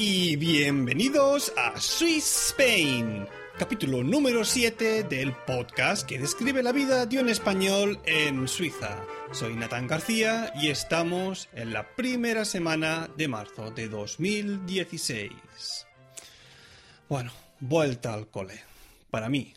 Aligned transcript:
Y 0.00 0.36
bienvenidos 0.36 1.52
a 1.56 1.80
Swiss 1.80 2.50
Spain, 2.50 3.26
capítulo 3.58 4.04
número 4.04 4.44
7 4.44 5.02
del 5.02 5.32
podcast 5.32 6.06
que 6.06 6.18
describe 6.18 6.62
la 6.62 6.70
vida 6.70 7.04
de 7.04 7.20
un 7.20 7.28
español 7.28 7.98
en 8.04 8.46
Suiza. 8.46 8.96
Soy 9.32 9.54
Natán 9.54 9.86
García 9.86 10.52
y 10.56 10.68
estamos 10.68 11.48
en 11.52 11.72
la 11.72 11.94
primera 11.94 12.44
semana 12.44 13.08
de 13.16 13.28
marzo 13.28 13.70
de 13.70 13.88
2016. 13.88 15.30
Bueno, 17.08 17.32
vuelta 17.60 18.14
al 18.14 18.30
cole. 18.30 18.60
Para 19.10 19.28
mí, 19.28 19.54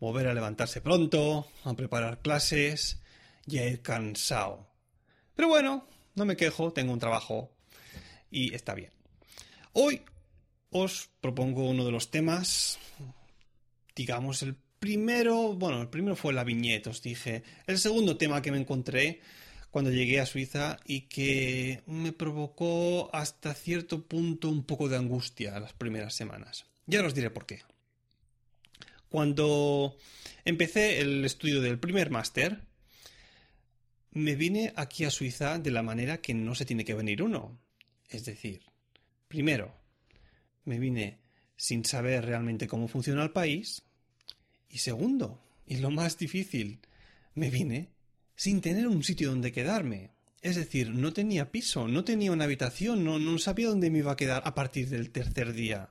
volver 0.00 0.26
a 0.26 0.34
levantarse 0.34 0.80
pronto, 0.80 1.46
a 1.64 1.74
preparar 1.74 2.20
clases 2.20 3.00
y 3.46 3.58
a 3.58 3.66
ir 3.68 3.82
cansado. 3.82 4.68
Pero 5.34 5.48
bueno, 5.48 5.86
no 6.14 6.24
me 6.24 6.36
quejo, 6.36 6.72
tengo 6.72 6.92
un 6.92 6.98
trabajo 6.98 7.52
y 8.30 8.54
está 8.54 8.74
bien. 8.74 8.92
Hoy 9.72 10.02
os 10.70 11.10
propongo 11.20 11.68
uno 11.68 11.84
de 11.84 11.92
los 11.92 12.10
temas, 12.10 12.78
digamos, 13.94 14.42
el 14.42 14.56
primero, 14.82 15.54
bueno, 15.54 15.80
el 15.80 15.88
primero 15.88 16.16
fue 16.16 16.32
la 16.32 16.42
viñeta, 16.42 16.90
os 16.90 17.00
dije. 17.00 17.44
El 17.68 17.78
segundo 17.78 18.16
tema 18.16 18.42
que 18.42 18.50
me 18.50 18.58
encontré 18.58 19.20
cuando 19.70 19.92
llegué 19.92 20.18
a 20.18 20.26
Suiza 20.26 20.80
y 20.84 21.02
que 21.02 21.82
me 21.86 22.12
provocó 22.12 23.08
hasta 23.14 23.54
cierto 23.54 24.06
punto 24.06 24.48
un 24.48 24.64
poco 24.64 24.88
de 24.88 24.96
angustia 24.96 25.60
las 25.60 25.72
primeras 25.72 26.14
semanas. 26.14 26.66
Ya 26.86 27.06
os 27.06 27.14
diré 27.14 27.30
por 27.30 27.46
qué. 27.46 27.62
Cuando 29.08 29.96
empecé 30.44 31.00
el 31.00 31.24
estudio 31.24 31.60
del 31.60 31.78
primer 31.78 32.10
máster, 32.10 32.62
me 34.10 34.34
vine 34.34 34.72
aquí 34.74 35.04
a 35.04 35.10
Suiza 35.10 35.60
de 35.60 35.70
la 35.70 35.84
manera 35.84 36.20
que 36.20 36.34
no 36.34 36.56
se 36.56 36.64
tiene 36.64 36.84
que 36.84 36.94
venir 36.94 37.22
uno. 37.22 37.56
Es 38.10 38.24
decir, 38.24 38.62
Primero, 39.32 39.74
me 40.66 40.78
vine 40.78 41.22
sin 41.56 41.86
saber 41.86 42.26
realmente 42.26 42.68
cómo 42.68 42.86
funciona 42.86 43.22
el 43.22 43.30
país. 43.30 43.80
Y 44.72 44.78
segundo, 44.78 45.38
y 45.66 45.76
lo 45.76 45.90
más 45.90 46.16
difícil, 46.16 46.80
me 47.34 47.50
vine 47.50 47.90
sin 48.34 48.62
tener 48.62 48.88
un 48.88 49.04
sitio 49.04 49.28
donde 49.28 49.52
quedarme. 49.52 50.10
Es 50.40 50.56
decir, 50.56 50.90
no 50.90 51.12
tenía 51.12 51.52
piso, 51.52 51.86
no 51.86 52.04
tenía 52.04 52.32
una 52.32 52.44
habitación, 52.44 53.04
no, 53.04 53.18
no 53.18 53.38
sabía 53.38 53.68
dónde 53.68 53.90
me 53.90 53.98
iba 53.98 54.12
a 54.12 54.16
quedar 54.16 54.42
a 54.46 54.54
partir 54.54 54.88
del 54.88 55.10
tercer 55.10 55.52
día. 55.52 55.90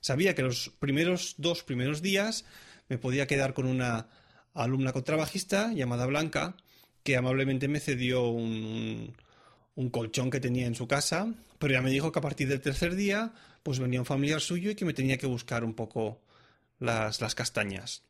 Sabía 0.00 0.34
que 0.34 0.42
los 0.42 0.70
primeros 0.80 1.34
dos 1.36 1.62
primeros 1.62 2.00
días 2.00 2.46
me 2.88 2.98
podía 2.98 3.26
quedar 3.26 3.52
con 3.52 3.66
una 3.66 4.08
alumna 4.54 4.92
contrabajista 4.92 5.72
llamada 5.74 6.06
Blanca, 6.06 6.56
que 7.02 7.18
amablemente 7.18 7.68
me 7.68 7.80
cedió 7.80 8.28
un, 8.28 9.14
colchón 9.90 10.30
que 10.30 10.40
tenía 10.40 10.66
en 10.66 10.74
su 10.74 10.88
casa, 10.88 11.34
pero 11.58 11.74
ya 11.74 11.82
me 11.82 11.90
dijo 11.90 12.12
que 12.12 12.18
a 12.18 12.22
partir 12.22 12.48
del 12.48 12.62
tercer 12.62 12.94
día, 12.94 13.34
pues 13.62 13.78
venía 13.78 14.00
un 14.00 14.06
familiar 14.06 14.40
suyo 14.40 14.70
y 14.70 14.74
que 14.74 14.86
me 14.86 14.94
tenía 14.94 15.18
que 15.18 15.26
buscar 15.26 15.64
un 15.64 15.74
poco 15.74 16.22
las, 16.78 17.20
las 17.20 17.34
castañas. 17.34 18.04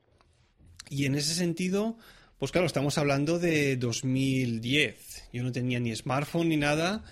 Y 0.89 1.07
en 1.07 1.15
ese 1.15 1.35
sentido, 1.35 1.97
pues 2.39 2.53
claro, 2.53 2.67
estamos 2.67 2.99
hablando 2.99 3.39
de 3.39 3.77
2010. 3.77 5.29
Yo 5.33 5.43
no 5.43 5.53
tenía 5.53 5.81
ni 5.81 5.95
smartphone 5.95 6.49
ni 6.49 6.57
nada. 6.57 7.05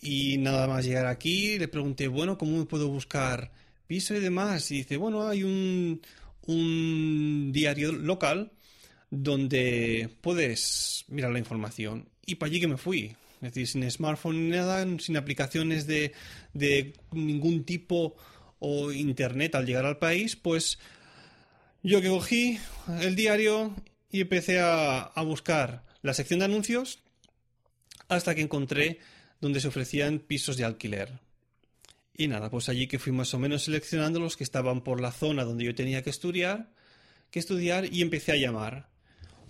Y 0.00 0.38
nada 0.38 0.66
más 0.66 0.84
llegar 0.84 1.06
aquí, 1.06 1.58
le 1.58 1.68
pregunté, 1.68 2.08
bueno, 2.08 2.36
¿cómo 2.36 2.58
me 2.58 2.64
puedo 2.64 2.88
buscar 2.88 3.52
piso 3.86 4.14
y 4.14 4.20
demás? 4.20 4.70
Y 4.70 4.78
dice, 4.78 4.96
bueno, 4.96 5.28
hay 5.28 5.44
un, 5.44 6.00
un 6.46 7.50
diario 7.52 7.92
local 7.92 8.50
donde 9.10 10.08
puedes 10.22 11.04
mirar 11.08 11.30
la 11.30 11.38
información. 11.38 12.08
Y 12.26 12.36
para 12.36 12.50
allí 12.50 12.60
que 12.60 12.68
me 12.68 12.78
fui. 12.78 13.14
Es 13.42 13.52
decir, 13.52 13.66
sin 13.66 13.90
smartphone 13.90 14.48
ni 14.48 14.56
nada, 14.56 14.86
sin 14.98 15.16
aplicaciones 15.16 15.86
de, 15.86 16.12
ningún 17.12 17.64
tipo 17.64 18.16
o 18.60 18.92
internet 18.92 19.56
al 19.56 19.66
llegar 19.66 19.84
al 19.84 19.98
país, 19.98 20.36
pues 20.36 20.78
yo 21.82 22.00
que 22.00 22.08
cogí 22.08 22.58
el 23.00 23.16
diario 23.16 23.74
y 24.10 24.20
empecé 24.20 24.60
a, 24.60 25.02
a, 25.02 25.22
buscar 25.22 25.84
la 26.02 26.14
sección 26.14 26.40
de 26.40 26.46
anuncios 26.46 27.00
hasta 28.08 28.34
que 28.34 28.42
encontré 28.42 28.98
donde 29.40 29.60
se 29.60 29.68
ofrecían 29.68 30.18
pisos 30.18 30.56
de 30.56 30.64
alquiler. 30.64 31.20
Y 32.14 32.28
nada, 32.28 32.50
pues 32.50 32.68
allí 32.68 32.86
que 32.86 32.98
fui 32.98 33.12
más 33.12 33.32
o 33.34 33.38
menos 33.38 33.64
seleccionando 33.64 34.20
los 34.20 34.36
que 34.36 34.44
estaban 34.44 34.82
por 34.82 35.00
la 35.00 35.12
zona 35.12 35.44
donde 35.44 35.64
yo 35.64 35.74
tenía 35.74 36.02
que 36.02 36.10
estudiar, 36.10 36.70
que 37.30 37.38
estudiar 37.38 37.92
y 37.92 38.02
empecé 38.02 38.32
a 38.32 38.36
llamar. 38.36 38.88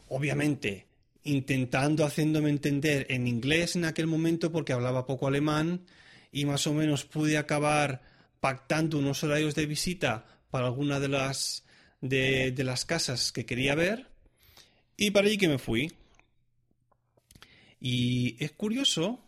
Obviamente, 0.09 0.87
intentando 1.25 2.05
haciéndome 2.05 2.51
entender 2.51 3.07
en 3.11 3.27
inglés 3.27 3.77
en 3.77 3.85
aquel 3.85 4.07
momento 4.07 4.51
porque 4.51 4.73
hablaba 4.73 5.07
poco 5.07 5.27
alemán 5.27 5.85
y 6.31 6.45
más 6.45 6.67
o 6.67 6.75
menos 6.75 7.05
pude 7.05 7.37
acabar 7.37 8.03
pactando 8.41 8.99
unos 8.99 9.23
horarios 9.23 9.55
de 9.55 9.67
visita 9.67 10.25
para 10.51 10.67
alguna 10.67 10.99
de 10.99 11.09
las 11.09 11.65
de, 12.03 12.53
las 12.59 12.85
casas 12.85 13.33
que 13.33 13.47
quería 13.47 13.75
ver 13.75 14.09
y 14.99 15.11
para 15.13 15.29
allí 15.29 15.39
que 15.39 15.49
me 15.49 15.59
fui. 15.59 15.93
Y 17.81 18.37
es 18.45 18.53
curioso 18.53 19.25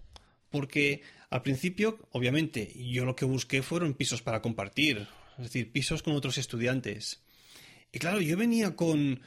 porque 0.51 1.03
al 1.31 1.43
principio, 1.43 1.99
obviamente, 2.13 2.73
yo 2.77 3.05
lo 3.05 3.17
que 3.17 3.25
busqué 3.25 3.63
fueron 3.63 3.95
pisos 3.95 4.23
para 4.23 4.43
compartir, 4.43 5.09
es 5.39 5.45
decir, 5.45 5.73
pisos 5.73 6.03
con 6.03 6.15
otros 6.15 6.39
estudiantes. 6.39 7.23
Y 7.91 7.99
claro, 7.99 8.21
yo 8.21 8.37
venía 8.37 8.77
con, 8.77 9.21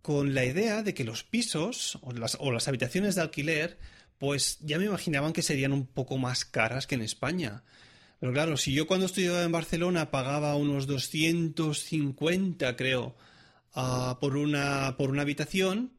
con 0.00 0.34
la 0.34 0.44
idea 0.44 0.82
de 0.82 0.94
que 0.94 1.04
los 1.04 1.22
pisos 1.22 1.98
o 2.02 2.12
las, 2.12 2.36
o 2.40 2.50
las 2.50 2.66
habitaciones 2.66 3.14
de 3.14 3.22
alquiler, 3.22 3.78
pues 4.18 4.58
ya 4.60 4.78
me 4.78 4.86
imaginaban 4.86 5.32
que 5.32 5.42
serían 5.42 5.72
un 5.72 5.86
poco 5.86 6.18
más 6.18 6.44
caras 6.44 6.86
que 6.86 6.96
en 6.96 7.02
España. 7.02 7.62
Pero 8.22 8.32
claro, 8.32 8.56
si 8.56 8.72
yo 8.72 8.86
cuando 8.86 9.06
estudiaba 9.06 9.42
en 9.42 9.50
Barcelona 9.50 10.12
pagaba 10.12 10.54
unos 10.54 10.86
250, 10.86 12.76
creo, 12.76 13.16
uh, 13.74 14.14
por, 14.20 14.36
una, 14.36 14.94
por 14.96 15.10
una 15.10 15.22
habitación, 15.22 15.90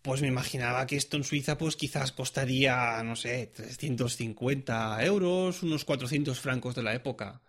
pues 0.00 0.22
me 0.22 0.28
imaginaba 0.28 0.86
que 0.86 0.94
esto 0.94 1.16
en 1.16 1.24
Suiza 1.24 1.58
pues 1.58 1.74
quizás 1.74 2.12
costaría, 2.12 3.02
no 3.02 3.16
sé, 3.16 3.50
350 3.56 5.04
euros, 5.04 5.64
unos 5.64 5.84
400 5.84 6.38
francos 6.38 6.76
de 6.76 6.84
la 6.84 6.94
época. 6.94 7.42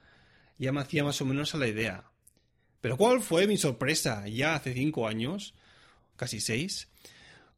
Ya 0.58 0.72
me 0.72 0.82
hacía 0.82 1.04
más 1.04 1.22
o 1.22 1.26
menos 1.26 1.54
a 1.54 1.60
la 1.60 1.68
idea. 1.68 2.06
Pero 2.82 2.98
¿cuál 2.98 3.22
fue 3.22 3.46
mi 3.46 3.58
sorpresa? 3.58 4.28
Ya 4.28 4.56
hace 4.56 4.74
cinco 4.74 5.08
años, 5.08 5.54
casi 6.16 6.40
seis, 6.40 6.88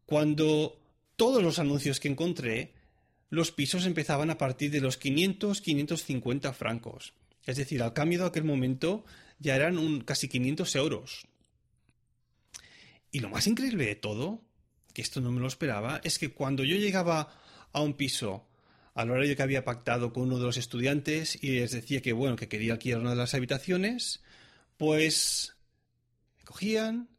cuando 0.06 0.82
todos 1.16 1.42
los 1.42 1.60
anuncios 1.60 2.02
que 2.02 2.10
encontré, 2.10 2.74
los 3.32 3.52
pisos 3.52 3.86
empezaban 3.86 4.30
a 4.30 4.38
partir 4.38 4.72
de 4.72 4.82
los 4.82 4.98
500, 4.98 5.62
550 5.62 6.54
francos. 6.54 7.14
Es 7.46 7.56
decir, 7.56 7.82
al 7.82 7.94
cambio 7.94 8.20
de 8.20 8.26
aquel 8.26 8.44
momento 8.44 9.06
ya 9.40 9.56
eran 9.56 10.02
casi 10.02 10.28
500 10.28 10.76
euros. 10.76 11.28
Y 13.10 13.22
lo 13.22 13.30
más 13.30 13.48
increíble 13.48 13.86
de 13.86 13.96
todo, 13.96 14.42
que 14.94 15.02
esto 15.02 15.22
no 15.22 15.32
me 15.32 15.40
lo 15.40 15.48
esperaba, 15.48 16.02
es 16.04 16.20
que 16.20 16.34
cuando 16.34 16.66
yo 16.66 16.76
llegaba 16.76 17.34
a 17.72 17.82
un 17.82 17.94
piso 17.94 18.46
a 18.96 19.06
la 19.06 19.14
hora 19.14 19.26
de 19.26 19.36
que 19.38 19.44
había 19.44 19.64
pactado 19.64 20.12
con 20.12 20.24
uno 20.24 20.38
de 20.38 20.44
los 20.44 20.58
estudiantes 20.58 21.42
y 21.42 21.52
les 21.52 21.72
decía 21.72 22.02
que 22.02 22.12
bueno, 22.12 22.36
que 22.36 22.50
quería 22.50 22.74
alquilar 22.74 23.00
una 23.00 23.12
de 23.12 23.16
las 23.16 23.34
habitaciones, 23.34 24.22
pues 24.76 25.56
me 26.38 26.44
cogían, 26.44 27.10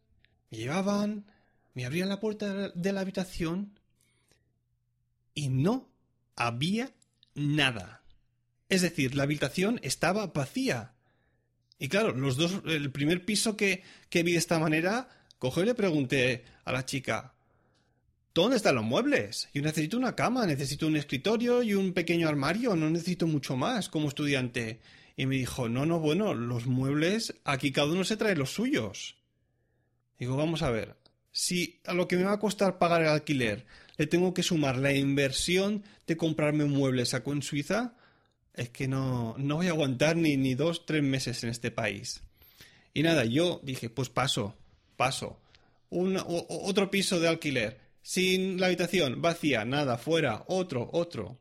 me 0.51 0.59
llevaban, 0.59 1.25
me 1.73 1.87
abrían 1.87 2.11
la 2.11 2.21
puerta 2.21 2.69
de 2.69 2.93
la 2.93 3.01
habitación 3.01 3.79
y 5.35 5.49
no 5.49 5.92
había 6.47 6.93
nada. 7.35 8.03
Es 8.69 8.83
decir, 8.83 9.15
la 9.15 9.25
habitación 9.25 9.81
estaba 9.83 10.29
vacía. 10.29 10.95
Y 11.79 11.89
claro, 11.89 12.13
los 12.13 12.37
dos, 12.37 12.63
el 12.67 12.91
primer 12.91 13.25
piso 13.25 13.57
que, 13.57 13.83
que 14.09 14.23
vi 14.23 14.33
de 14.33 14.39
esta 14.39 14.59
manera, 14.59 15.09
cojo 15.39 15.63
y 15.63 15.67
le 15.67 15.75
pregunté 15.75 16.45
a 16.65 16.73
la 16.73 16.85
chica, 16.85 17.35
¿dónde 18.35 18.57
están 18.57 18.77
los 18.77 18.85
muebles? 18.85 19.49
Yo 19.53 19.63
necesito 19.63 19.97
una 19.97 20.15
cama, 20.15 20.47
necesito 20.47 20.87
un 20.87 20.97
escritorio 20.97 21.63
y 21.63 21.75
un 21.75 21.93
pequeño 21.93 22.29
armario, 22.29 22.77
no 22.77 22.89
necesito 22.89 23.27
mucho 23.27 23.57
más 23.57 23.89
como 23.89 24.09
estudiante. 24.09 24.81
Y 25.17 25.27
me 25.27 25.37
dijo, 25.37 25.69
no, 25.69 25.85
no, 25.85 25.99
bueno, 25.99 26.35
los 26.35 26.67
muebles, 26.67 27.35
aquí 27.45 27.73
cada 27.73 27.93
uno 27.93 28.05
se 28.05 28.17
trae 28.17 28.37
los 28.37 28.53
suyos. 28.53 29.17
Digo, 30.19 30.37
vamos 30.37 30.63
a 30.63 30.71
ver, 30.71 30.97
si 31.33 31.81
a 31.85 31.95
lo 31.95 32.07
que 32.09 32.17
me 32.17 32.25
va 32.25 32.33
a 32.33 32.41
costar 32.41 32.79
pagar 32.79 33.03
el 33.03 33.09
alquiler 33.09 33.67
le 33.97 34.07
tengo 34.07 34.35
que 34.35 34.43
sumar 34.43 34.79
la 34.79 34.93
inversión 34.93 35.85
de 36.07 36.17
comprarme 36.17 36.65
un 36.65 36.73
mueble 36.73 37.07
saco 37.07 37.33
en 37.33 37.43
Suiza, 37.43 37.97
es 38.55 38.71
que 38.71 38.89
no, 38.89 39.35
no 39.39 39.57
voy 39.57 39.69
a 39.69 39.71
aguantar 39.71 40.17
ni, 40.17 40.37
ni 40.37 40.55
dos, 40.55 40.85
tres 40.87 41.03
meses 41.03 41.43
en 41.43 41.51
este 41.51 41.71
país. 41.71 42.23
Y 42.95 43.03
nada, 43.03 43.25
yo 43.25 43.61
dije, 43.63 43.89
pues 43.91 44.09
paso, 44.09 44.57
paso. 44.97 45.41
Otro 45.89 46.91
piso 46.91 47.21
de 47.21 47.29
alquiler, 47.29 47.81
sin 48.03 48.61
la 48.61 48.67
habitación, 48.67 49.21
vacía, 49.21 49.65
nada, 49.65 49.99
fuera, 49.99 50.45
otro, 50.49 50.89
otro. 50.93 51.39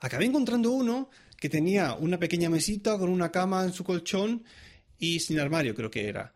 Acabé 0.00 0.26
encontrando 0.26 0.70
uno 0.70 1.10
que 1.36 1.48
tenía 1.48 1.94
una 1.94 2.18
pequeña 2.18 2.50
mesita 2.50 2.98
con 2.98 3.10
una 3.10 3.30
cama 3.30 3.64
en 3.64 3.72
su 3.72 3.84
colchón 3.84 4.44
y 4.98 5.20
sin 5.20 5.38
armario, 5.38 5.74
creo 5.74 5.90
que 5.90 6.08
era. 6.08 6.34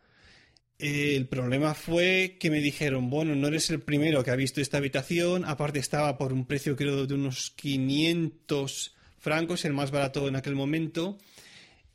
El 0.86 1.28
problema 1.28 1.72
fue 1.72 2.36
que 2.38 2.50
me 2.50 2.60
dijeron, 2.60 3.08
bueno, 3.08 3.34
no 3.34 3.48
eres 3.48 3.70
el 3.70 3.80
primero 3.80 4.22
que 4.22 4.30
ha 4.30 4.36
visto 4.36 4.60
esta 4.60 4.76
habitación, 4.76 5.46
aparte 5.46 5.78
estaba 5.78 6.18
por 6.18 6.34
un 6.34 6.44
precio 6.44 6.76
creo 6.76 7.06
de 7.06 7.14
unos 7.14 7.52
500 7.52 8.94
francos, 9.18 9.64
el 9.64 9.72
más 9.72 9.90
barato 9.90 10.28
en 10.28 10.36
aquel 10.36 10.54
momento, 10.54 11.16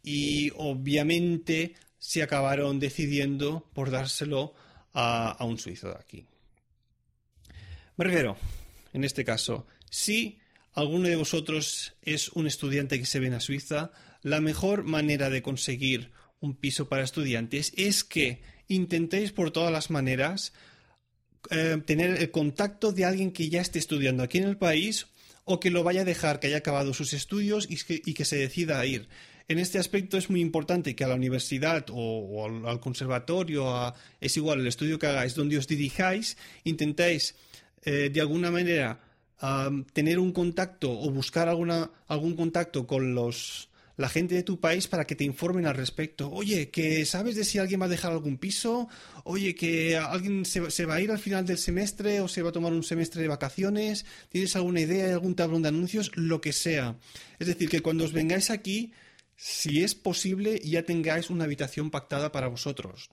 y 0.02 0.52
obviamente 0.56 1.76
se 2.00 2.24
acabaron 2.24 2.80
decidiendo 2.80 3.70
por 3.76 3.92
dárselo 3.92 4.56
a, 4.92 5.38
un 5.42 5.60
suizo 5.60 5.90
de 5.90 5.98
aquí. 6.00 6.26
Me 7.96 8.06
refiero, 8.06 8.38
en 8.92 9.04
este 9.04 9.24
caso, 9.24 9.68
si 9.92 10.40
alguno 10.74 11.08
de 11.10 11.16
vosotros 11.16 11.94
es 12.02 12.30
un 12.30 12.48
estudiante 12.48 12.98
que 12.98 13.06
se 13.06 13.20
ven 13.20 13.36
a 13.36 13.40
Suiza, 13.40 13.92
la 14.24 14.42
mejor 14.42 14.84
manera 14.84 15.30
de 15.30 15.44
conseguir 15.44 16.12
un 16.40 16.56
piso 16.56 16.90
para 16.90 17.04
estudiantes 17.04 17.72
es 17.78 18.04
que 18.04 18.42
intentéis 18.70 19.34
por 19.34 19.52
todas 19.52 19.72
las 19.72 19.90
maneras 19.90 20.54
eh, 21.52 21.82
tener 21.86 22.22
el 22.22 22.32
contacto 22.32 22.92
de 22.92 23.06
alguien 23.06 23.32
que 23.32 23.50
ya 23.50 23.60
esté 23.60 23.80
estudiando 23.80 24.24
aquí 24.24 24.38
en 24.38 24.46
el 24.46 24.58
país 24.58 25.08
o 25.44 25.60
que 25.60 25.72
lo 25.72 25.84
vaya 25.84 26.02
a 26.02 26.06
dejar, 26.06 26.40
que 26.40 26.48
haya 26.48 26.58
acabado 26.58 26.94
sus 26.94 27.12
estudios 27.14 27.68
y 27.70 28.14
que, 28.14 28.26
se 28.26 28.38
decida 28.38 28.80
a 28.80 28.86
ir. 28.86 29.10
En 29.48 29.58
este 29.58 29.80
aspecto 29.80 30.18
es 30.18 30.30
muy 30.30 30.42
importante 30.42 30.96
que 30.96 31.04
a 31.04 31.08
la 31.08 31.16
universidad 31.16 31.88
o, 31.90 32.46
al, 32.68 32.80
conservatorio, 32.80 33.96
es 34.22 34.38
igual 34.38 34.60
el 34.60 34.68
estudio 34.68 35.00
que 35.00 35.08
hagáis, 35.08 35.34
donde 35.34 35.58
os 35.58 35.68
dirijáis, 35.68 36.38
intentéis 36.66 37.36
eh, 37.84 38.12
de 38.14 38.22
alguna 38.22 38.52
manera 38.52 39.02
tener 39.94 40.20
un 40.20 40.34
contacto 40.34 40.92
o 40.92 41.10
buscar 41.12 41.48
alguna, 41.48 41.90
algún 42.08 42.36
contacto 42.36 42.86
con 42.86 43.16
los, 43.16 43.69
la 44.00 44.08
gente 44.08 44.34
de 44.34 44.44
tu 44.44 44.62
país 44.62 44.88
para 44.88 45.04
que 45.04 45.14
te 45.14 45.26
informen 45.26 45.66
al 45.66 45.76
respecto. 45.76 46.32
Oye, 46.32 46.70
que 46.70 47.06
sabes 47.06 47.36
de 47.36 47.44
si 47.44 47.58
alguien 47.58 47.82
va 47.82 47.86
a 47.88 47.90
dejar 47.90 48.14
algún 48.14 48.38
piso. 48.38 48.88
Oye, 49.26 49.56
que 49.56 49.98
alguien 49.98 50.46
se, 50.46 50.72
se, 50.72 50.86
va 50.86 50.96
a 50.96 51.02
ir 51.02 51.12
al 51.12 51.20
final 51.20 51.46
del 51.46 51.58
semestre 51.58 52.22
o 52.22 52.30
se 52.30 52.42
va 52.42 52.48
a 52.48 52.54
tomar 52.54 52.72
un 52.72 52.84
semestre 52.84 53.22
de 53.22 53.28
vacaciones. 53.28 54.06
¿Tienes 54.30 54.56
alguna 54.56 54.80
idea, 54.80 55.12
algún 55.12 55.36
tablón 55.36 55.64
de 55.64 55.68
anuncios? 55.68 56.12
Lo 56.16 56.40
que 56.40 56.54
sea. 56.54 56.98
Es 57.40 57.48
decir, 57.48 57.68
que 57.68 57.82
cuando 57.82 58.06
os 58.06 58.14
vengáis 58.14 58.52
aquí, 58.52 58.94
si 59.36 59.84
es 59.84 59.96
posible, 59.96 60.62
ya 60.64 60.84
tengáis 60.84 61.30
una 61.30 61.44
habitación 61.44 61.92
pactada 61.92 62.32
para 62.32 62.48
vosotros. 62.48 63.10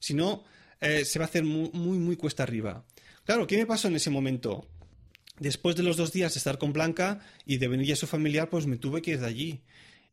Si 0.00 0.14
no, 0.14 0.44
eh, 0.80 1.04
se 1.04 1.18
va 1.18 1.26
a 1.26 1.28
hacer 1.28 1.44
muy, 1.44 1.68
muy, 1.74 1.98
muy 1.98 2.16
cuesta 2.16 2.42
arriba. 2.42 2.86
Claro, 3.26 3.46
¿qué 3.46 3.58
me 3.58 3.66
pasó 3.66 3.88
en 3.88 3.96
ese 3.96 4.08
momento? 4.08 4.66
Después 5.38 5.76
de 5.76 5.82
los 5.82 5.98
dos 5.98 6.10
días 6.10 6.32
de 6.32 6.38
estar 6.38 6.56
con 6.56 6.72
Blanca 6.72 7.20
y 7.44 7.58
de 7.58 7.68
venir 7.68 7.92
a 7.92 7.96
su 7.96 8.06
familiar, 8.06 8.48
pues 8.48 8.66
me 8.66 8.78
tuve 8.78 9.02
que 9.02 9.10
ir 9.10 9.20
de 9.20 9.26
allí. 9.26 9.62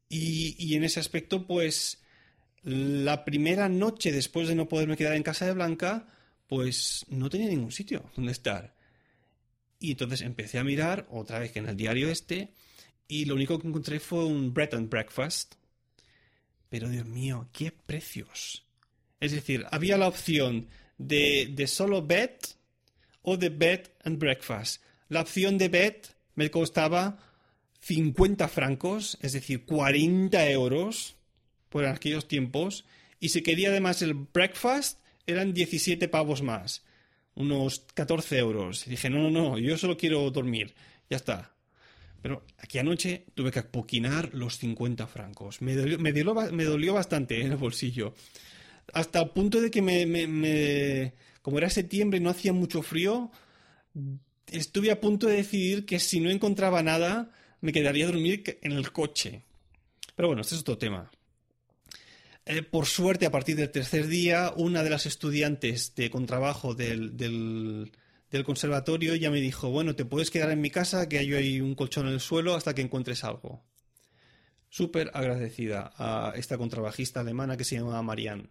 Y, 0.10 0.76
en 0.76 0.84
ese 0.84 1.00
aspecto, 1.00 1.48
pues 1.48 2.02
la 2.64 3.26
primera 3.26 3.68
noche 3.68 4.12
después 4.12 4.48
de 4.48 4.56
no 4.56 4.68
poderme 4.68 4.96
quedar 4.96 5.16
en 5.16 5.24
casa 5.24 5.46
de 5.46 5.54
Blanca, 5.54 6.08
pues 6.48 7.06
no 7.10 7.30
tenía 7.30 7.50
ningún 7.50 7.72
sitio 7.72 8.10
donde 8.16 8.32
estar. 8.32 8.76
Y 9.80 9.92
entonces 9.92 10.22
empecé 10.22 10.60
a 10.60 10.64
mirar 10.64 11.08
otra 11.10 11.40
vez 11.40 11.52
que 11.52 11.60
en 11.60 11.68
el 11.68 11.76
diario 11.76 12.10
este 12.10 12.54
y 13.08 13.26
lo 13.26 13.36
único 13.36 13.60
que 13.60 13.68
encontré 13.68 14.00
fue 14.00 14.26
un 14.26 14.54
bread 14.54 14.74
and 14.76 14.90
breakfast. 14.90 15.56
Pero 16.70 16.90
Dios 16.90 17.06
mío, 17.06 17.50
qué 17.52 17.72
precios. 17.72 18.66
Es 19.20 19.32
decir, 19.32 19.66
había 19.72 19.98
la 19.98 20.08
opción 20.08 20.68
de, 20.98 21.50
de 21.52 21.68
solo 21.68 22.06
bed 22.06 22.32
o 23.24 23.38
de 23.38 23.50
bed 23.50 23.88
and 24.04 24.20
breakfast. 24.20 24.82
La 25.10 25.22
opción 25.22 25.58
de 25.58 25.70
bed 25.70 25.96
me 26.36 26.50
costaba 26.50 27.18
50 27.84 28.48
francos, 28.48 29.18
es 29.22 29.34
decir, 29.34 29.66
40 29.66 30.50
euros 30.50 31.18
por 31.68 31.86
aquellos 31.86 32.30
tiempos. 32.30 32.86
Y 33.20 33.30
si 33.30 33.42
quería 33.42 33.70
además 33.70 34.02
el 34.02 34.14
breakfast, 34.14 35.00
eran 35.28 35.54
17 35.54 36.08
pavos 36.08 36.42
más, 36.42 36.86
unos 37.36 37.86
14 37.94 38.38
euros. 38.38 38.86
Dije, 38.86 39.10
no, 39.10 39.20
no, 39.20 39.30
no, 39.30 39.58
yo 39.58 39.78
solo 39.78 39.98
quiero 39.98 40.32
dormir. 40.32 40.74
Ya 41.10 41.18
está. 41.18 41.52
Pero 42.22 42.46
aquí 42.58 42.80
anoche 42.80 43.26
tuve 43.36 43.52
que 43.52 43.60
apoquinar 43.60 44.34
los 44.34 44.60
50 44.60 45.06
francos. 45.08 45.62
Me 45.62 45.76
dolió, 45.76 46.00
me 46.00 46.64
dolió, 46.64 46.94
bastante 46.94 47.42
en 47.42 47.52
el 47.52 47.58
bolsillo. 47.58 48.14
Hasta 48.94 49.22
el 49.22 49.32
punto 49.32 49.60
de 49.60 49.70
que 49.70 49.82
me, 49.82 50.06
me, 50.06 51.14
como 51.42 51.58
era 51.58 51.70
septiembre 51.70 52.20
y 52.20 52.22
no 52.22 52.30
hacía 52.30 52.54
mucho 52.54 52.82
frío, 52.82 53.30
estuve 54.48 54.90
a 54.90 55.02
punto 55.02 55.28
de 55.28 55.36
decidir 55.36 55.86
que 55.86 56.00
si 56.00 56.22
no 56.22 56.30
encontraba 56.30 56.82
nada, 56.82 57.30
me 57.64 57.72
quedaría 57.72 58.04
a 58.04 58.08
dormir 58.08 58.60
en 58.62 58.74
el 58.74 58.92
coche. 58.92 59.42
Pero 60.18 60.28
bueno, 60.28 60.42
este 60.42 60.56
es 60.56 60.62
otro 60.62 60.78
tema. 60.78 61.10
Eh, 62.46 62.62
por 62.62 62.86
suerte, 62.86 63.26
a 63.26 63.32
partir 63.32 63.56
del 63.56 63.72
tercer 63.72 64.08
día, 64.08 64.52
una 64.58 64.84
de 64.84 64.90
las 64.90 65.06
estudiantes 65.06 65.96
de 65.96 66.12
contrabajo 66.12 66.76
del, 66.76 67.16
del, 67.16 67.90
conservatorio 68.44 69.16
ya 69.16 69.32
me 69.32 69.40
dijo, 69.40 69.70
bueno, 69.70 69.96
te 69.96 70.04
puedes 70.04 70.30
quedar 70.30 70.52
en 70.52 70.60
mi 70.60 70.72
casa, 70.72 71.08
que 71.08 71.20
hay 71.20 71.34
hay 71.34 71.62
un 71.62 71.74
colchón 71.74 72.08
en 72.08 72.16
el 72.16 72.20
suelo 72.20 72.54
hasta 72.54 72.76
que 72.76 72.82
encuentres 72.82 73.24
algo. 73.24 73.64
Súper 74.68 75.10
agradecida 75.14 75.94
a 75.96 76.34
esta 76.36 76.58
contrabajista 76.58 77.22
alemana 77.22 77.56
que 77.56 77.64
se 77.64 77.78
llama 77.78 78.02
Marianne. 78.02 78.50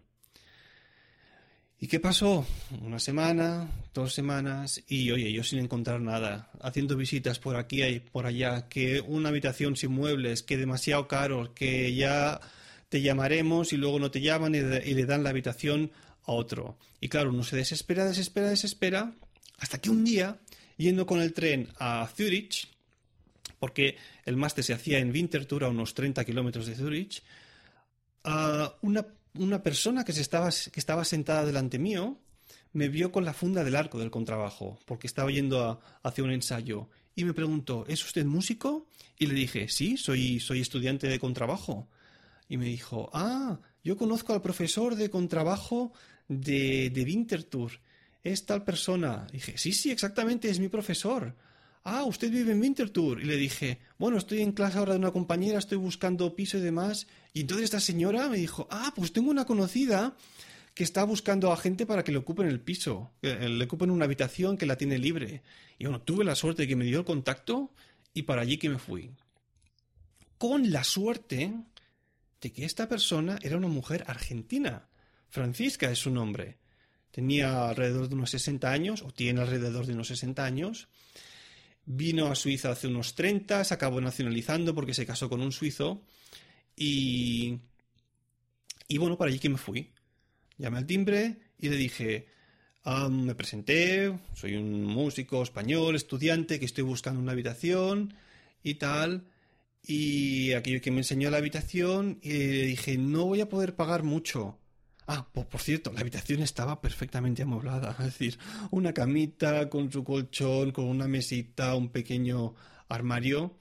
¿Y 1.83 1.87
qué 1.87 1.99
pasó? 1.99 2.47
Una 2.81 2.97
semana, 2.97 3.69
dos 3.93 4.13
semanas, 4.13 4.81
y 4.87 5.11
oye, 5.11 5.33
yo 5.33 5.43
sin 5.43 5.59
encontrar 5.59 5.99
nada, 5.99 6.49
haciendo 6.61 6.95
visitas 6.95 7.39
por 7.39 7.57
aquí 7.57 7.83
y 7.83 7.99
por 7.99 8.25
allá, 8.25 8.69
que 8.69 9.01
una 9.01 9.27
habitación 9.27 9.75
sin 9.75 9.91
muebles, 9.91 10.43
que 10.43 10.55
demasiado 10.55 11.09
caro, 11.09 11.53
que 11.53 11.93
ya 11.93 12.39
te 12.87 13.01
llamaremos 13.01 13.73
y 13.73 13.75
luego 13.75 13.99
no 13.99 14.11
te 14.11 14.21
llaman 14.21 14.55
y, 14.55 14.61
le 14.61 15.05
dan 15.05 15.23
la 15.23 15.31
habitación 15.31 15.91
a 16.23 16.31
otro. 16.31 16.77
Y 17.01 17.09
claro, 17.09 17.31
uno 17.31 17.43
se 17.43 17.57
desespera, 17.57 18.05
desespera, 18.05 18.47
desespera, 18.47 19.13
hasta 19.57 19.79
que 19.79 19.89
un 19.89 20.05
día, 20.05 20.39
yendo 20.77 21.05
con 21.05 21.21
el 21.21 21.33
tren 21.33 21.67
a 21.79 22.07
Zurich, 22.15 22.69
porque 23.59 23.97
el 24.23 24.37
máster 24.37 24.63
se 24.63 24.73
hacía 24.73 24.99
en 24.99 25.11
Winterthur, 25.11 25.65
a 25.65 25.67
unos 25.67 25.93
30 25.93 26.23
kilómetros 26.23 26.65
de 26.65 26.75
Zurich, 26.75 27.21
una 28.79 29.05
una 29.35 29.63
persona 29.63 30.03
que, 30.03 30.13
se 30.13 30.21
estaba, 30.21 30.49
que 30.49 30.79
estaba 30.79 31.05
sentada 31.05 31.45
delante 31.45 31.79
mío 31.79 32.19
me 32.73 32.89
vio 32.89 33.11
con 33.11 33.25
la 33.25 33.33
funda 33.33 33.63
del 33.63 33.75
arco 33.75 33.99
del 33.99 34.11
contrabajo, 34.11 34.79
porque 34.85 35.07
estaba 35.07 35.31
yendo 35.31 35.63
a, 35.63 35.79
hacia 36.01 36.23
un 36.23 36.31
ensayo, 36.31 36.89
y 37.15 37.23
me 37.23 37.33
preguntó, 37.33 37.85
¿es 37.87 38.03
usted 38.03 38.25
músico? 38.25 38.87
Y 39.19 39.27
le 39.27 39.35
dije, 39.35 39.69
sí, 39.69 39.97
soy, 39.97 40.39
soy 40.39 40.61
estudiante 40.61 41.07
de 41.07 41.19
contrabajo. 41.19 41.87
Y 42.49 42.57
me 42.57 42.65
dijo, 42.65 43.11
ah, 43.13 43.59
yo 43.83 43.95
conozco 43.97 44.33
al 44.33 44.41
profesor 44.41 44.95
de 44.95 45.11
contrabajo 45.11 45.93
de, 46.27 46.89
de 46.89 47.03
Winterthur. 47.03 47.79
Es 48.23 48.47
tal 48.47 48.63
persona. 48.63 49.27
Dije, 49.31 49.57
sí, 49.57 49.73
sí, 49.73 49.91
exactamente, 49.91 50.49
es 50.49 50.59
mi 50.59 50.69
profesor 50.69 51.35
ah, 51.83 52.03
usted 52.03 52.31
vive 52.31 52.51
en 52.51 52.61
Winterthur. 52.61 53.21
Y 53.21 53.25
le 53.25 53.37
dije, 53.37 53.79
bueno, 53.97 54.17
estoy 54.17 54.41
en 54.41 54.51
clase 54.51 54.77
ahora 54.77 54.93
de 54.93 54.99
una 54.99 55.11
compañera, 55.11 55.59
estoy 55.59 55.77
buscando 55.77 56.35
piso 56.35 56.57
y 56.57 56.61
demás. 56.61 57.07
Y 57.33 57.41
entonces 57.41 57.65
esta 57.65 57.79
señora 57.79 58.27
me 58.29 58.37
dijo, 58.37 58.67
ah, 58.71 58.93
pues 58.95 59.13
tengo 59.13 59.31
una 59.31 59.45
conocida 59.45 60.15
que 60.73 60.83
está 60.83 61.03
buscando 61.03 61.51
a 61.51 61.57
gente 61.57 61.85
para 61.85 62.03
que 62.03 62.11
le 62.11 62.17
ocupen 62.17 62.47
el 62.47 62.59
piso, 62.59 63.11
que 63.21 63.35
le 63.35 63.65
ocupen 63.65 63.91
una 63.91 64.05
habitación 64.05 64.57
que 64.57 64.65
la 64.65 64.77
tiene 64.77 64.97
libre. 64.97 65.43
Y 65.77 65.85
bueno, 65.85 66.01
tuve 66.01 66.23
la 66.23 66.35
suerte 66.35 66.63
de 66.63 66.67
que 66.67 66.75
me 66.75 66.85
dio 66.85 66.99
el 66.99 67.05
contacto 67.05 67.71
y 68.13 68.23
para 68.23 68.41
allí 68.41 68.57
que 68.57 68.69
me 68.69 68.79
fui. 68.79 69.11
Con 70.37 70.71
la 70.71 70.83
suerte 70.83 71.53
de 72.41 72.51
que 72.51 72.65
esta 72.65 72.89
persona 72.89 73.37
era 73.41 73.57
una 73.57 73.67
mujer 73.67 74.03
argentina. 74.07 74.87
Francisca 75.29 75.89
es 75.89 75.99
su 75.99 76.09
nombre. 76.11 76.57
Tenía 77.11 77.69
alrededor 77.69 78.09
de 78.09 78.15
unos 78.15 78.31
60 78.31 78.71
años, 78.71 79.03
o 79.03 79.11
tiene 79.11 79.41
alrededor 79.41 79.85
de 79.85 79.93
unos 79.93 80.07
60 80.07 80.43
años, 80.43 80.89
Vino 81.85 82.27
a 82.27 82.35
Suiza 82.35 82.71
hace 82.71 82.87
unos 82.87 83.15
30, 83.15 83.63
se 83.63 83.73
acabó 83.73 83.99
nacionalizando 83.99 84.73
porque 84.73 84.93
se 84.93 85.05
casó 85.05 85.29
con 85.29 85.41
un 85.41 85.51
suizo 85.51 86.03
y... 86.75 87.59
Y 88.87 88.97
bueno, 88.97 89.17
para 89.17 89.29
allí 89.29 89.39
que 89.39 89.49
me 89.49 89.57
fui. 89.57 89.91
Llamé 90.57 90.77
al 90.77 90.85
timbre 90.85 91.37
y 91.57 91.69
le 91.69 91.77
dije, 91.77 92.27
me 93.09 93.33
presenté, 93.35 94.13
soy 94.33 94.55
un 94.55 94.83
músico 94.83 95.41
español, 95.41 95.95
estudiante, 95.95 96.59
que 96.59 96.65
estoy 96.65 96.83
buscando 96.83 97.19
una 97.19 97.31
habitación 97.31 98.13
y 98.61 98.75
tal. 98.75 99.25
Y 99.85 100.53
aquello 100.53 100.81
que 100.81 100.91
me 100.91 100.99
enseñó 100.99 101.29
la 101.29 101.37
habitación, 101.37 102.19
y 102.21 102.29
dije, 102.29 102.97
no 102.97 103.25
voy 103.25 103.41
a 103.41 103.49
poder 103.49 103.75
pagar 103.75 104.03
mucho. 104.03 104.59
Ah, 105.07 105.27
pues 105.31 105.45
por 105.47 105.61
cierto, 105.61 105.91
la 105.91 106.01
habitación 106.01 106.41
estaba 106.41 106.79
perfectamente 106.79 107.43
amoblada, 107.43 107.95
es 107.99 108.05
decir, 108.05 108.37
una 108.71 108.93
camita 108.93 109.69
con 109.69 109.91
su 109.91 110.03
colchón, 110.03 110.71
con 110.71 110.85
una 110.85 111.07
mesita, 111.07 111.75
un 111.75 111.89
pequeño 111.89 112.55
armario. 112.87 113.57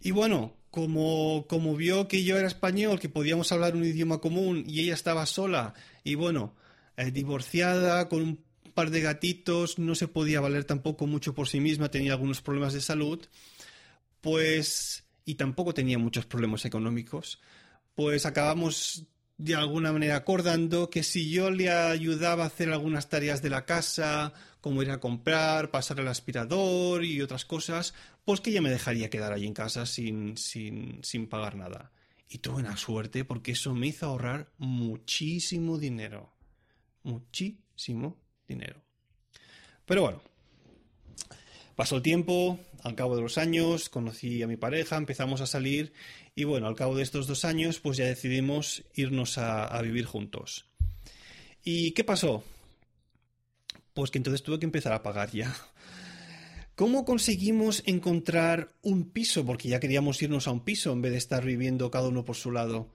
Y 0.00 0.12
bueno, 0.12 0.54
como, 0.70 1.46
como 1.48 1.76
vio 1.76 2.08
que 2.08 2.24
yo 2.24 2.36
era 2.36 2.46
español, 2.46 3.00
que 3.00 3.08
podíamos 3.08 3.50
hablar 3.52 3.76
un 3.76 3.84
idioma 3.84 4.18
común 4.18 4.64
y 4.66 4.80
ella 4.80 4.94
estaba 4.94 5.26
sola 5.26 5.74
y 6.04 6.14
bueno, 6.14 6.54
eh, 6.96 7.10
divorciada, 7.10 8.08
con 8.08 8.22
un 8.22 8.44
par 8.74 8.90
de 8.90 9.00
gatitos, 9.00 9.78
no 9.78 9.94
se 9.94 10.08
podía 10.08 10.40
valer 10.40 10.64
tampoco 10.64 11.06
mucho 11.06 11.34
por 11.34 11.48
sí 11.48 11.60
misma, 11.60 11.90
tenía 11.90 12.12
algunos 12.12 12.42
problemas 12.42 12.72
de 12.72 12.80
salud, 12.80 13.24
pues, 14.20 15.04
y 15.24 15.36
tampoco 15.36 15.74
tenía 15.74 15.98
muchos 15.98 16.26
problemas 16.26 16.64
económicos, 16.64 17.40
pues 17.94 18.26
acabamos 18.26 19.06
de 19.36 19.54
alguna 19.54 19.92
manera 19.92 20.16
acordando 20.16 20.90
que 20.90 21.02
si 21.02 21.30
yo 21.30 21.50
le 21.50 21.70
ayudaba 21.70 22.44
a 22.44 22.46
hacer 22.46 22.70
algunas 22.70 23.08
tareas 23.08 23.42
de 23.42 23.50
la 23.50 23.64
casa, 23.64 24.32
como 24.60 24.82
ir 24.82 24.90
a 24.90 25.00
comprar, 25.00 25.70
pasar 25.70 26.00
el 26.00 26.08
aspirador 26.08 27.04
y 27.04 27.20
otras 27.20 27.44
cosas, 27.44 27.94
pues 28.24 28.40
que 28.40 28.50
ella 28.50 28.62
me 28.62 28.70
dejaría 28.70 29.10
quedar 29.10 29.32
allí 29.32 29.46
en 29.46 29.54
casa 29.54 29.86
sin, 29.86 30.36
sin, 30.36 31.02
sin 31.02 31.26
pagar 31.26 31.56
nada. 31.56 31.90
Y 32.28 32.38
tuve 32.38 32.62
una 32.62 32.76
suerte 32.76 33.24
porque 33.24 33.52
eso 33.52 33.74
me 33.74 33.88
hizo 33.88 34.06
ahorrar 34.06 34.50
muchísimo 34.58 35.78
dinero. 35.78 36.32
Muchísimo 37.02 38.16
dinero. 38.48 38.80
Pero 39.84 40.02
bueno, 40.02 40.22
pasó 41.74 41.96
el 41.96 42.02
tiempo, 42.02 42.58
al 42.82 42.94
cabo 42.94 43.16
de 43.16 43.22
los 43.22 43.38
años, 43.38 43.88
conocí 43.88 44.42
a 44.42 44.46
mi 44.46 44.56
pareja, 44.56 44.96
empezamos 44.96 45.40
a 45.40 45.46
salir 45.46 45.92
y 46.34 46.44
bueno, 46.44 46.66
al 46.66 46.74
cabo 46.74 46.96
de 46.96 47.02
estos 47.02 47.26
dos 47.26 47.44
años, 47.44 47.80
pues 47.80 47.96
ya 47.96 48.04
decidimos 48.04 48.84
irnos 48.94 49.38
a, 49.38 49.80
vivir 49.82 50.04
juntos. 50.04 50.66
¿Y 51.62 51.92
qué 51.92 52.04
pasó? 52.04 52.44
Pues 53.94 54.10
que 54.10 54.18
entonces 54.18 54.42
tuve 54.42 54.58
que 54.58 54.66
empezar 54.66 54.92
a 54.92 55.02
pagar 55.02 55.30
ya. 55.30 55.54
¿Cómo 56.74 57.04
conseguimos 57.04 57.82
encontrar 57.86 58.74
un 58.82 59.10
piso? 59.10 59.46
Porque 59.46 59.68
ya 59.68 59.78
queríamos 59.78 60.20
irnos 60.20 60.48
a 60.48 60.50
un 60.50 60.64
piso 60.64 60.92
en 60.92 61.02
vez 61.02 61.12
de 61.12 61.18
estar 61.18 61.44
viviendo 61.44 61.90
cada 61.90 62.08
uno 62.08 62.24
por 62.24 62.34
su 62.34 62.50
lado. 62.50 62.90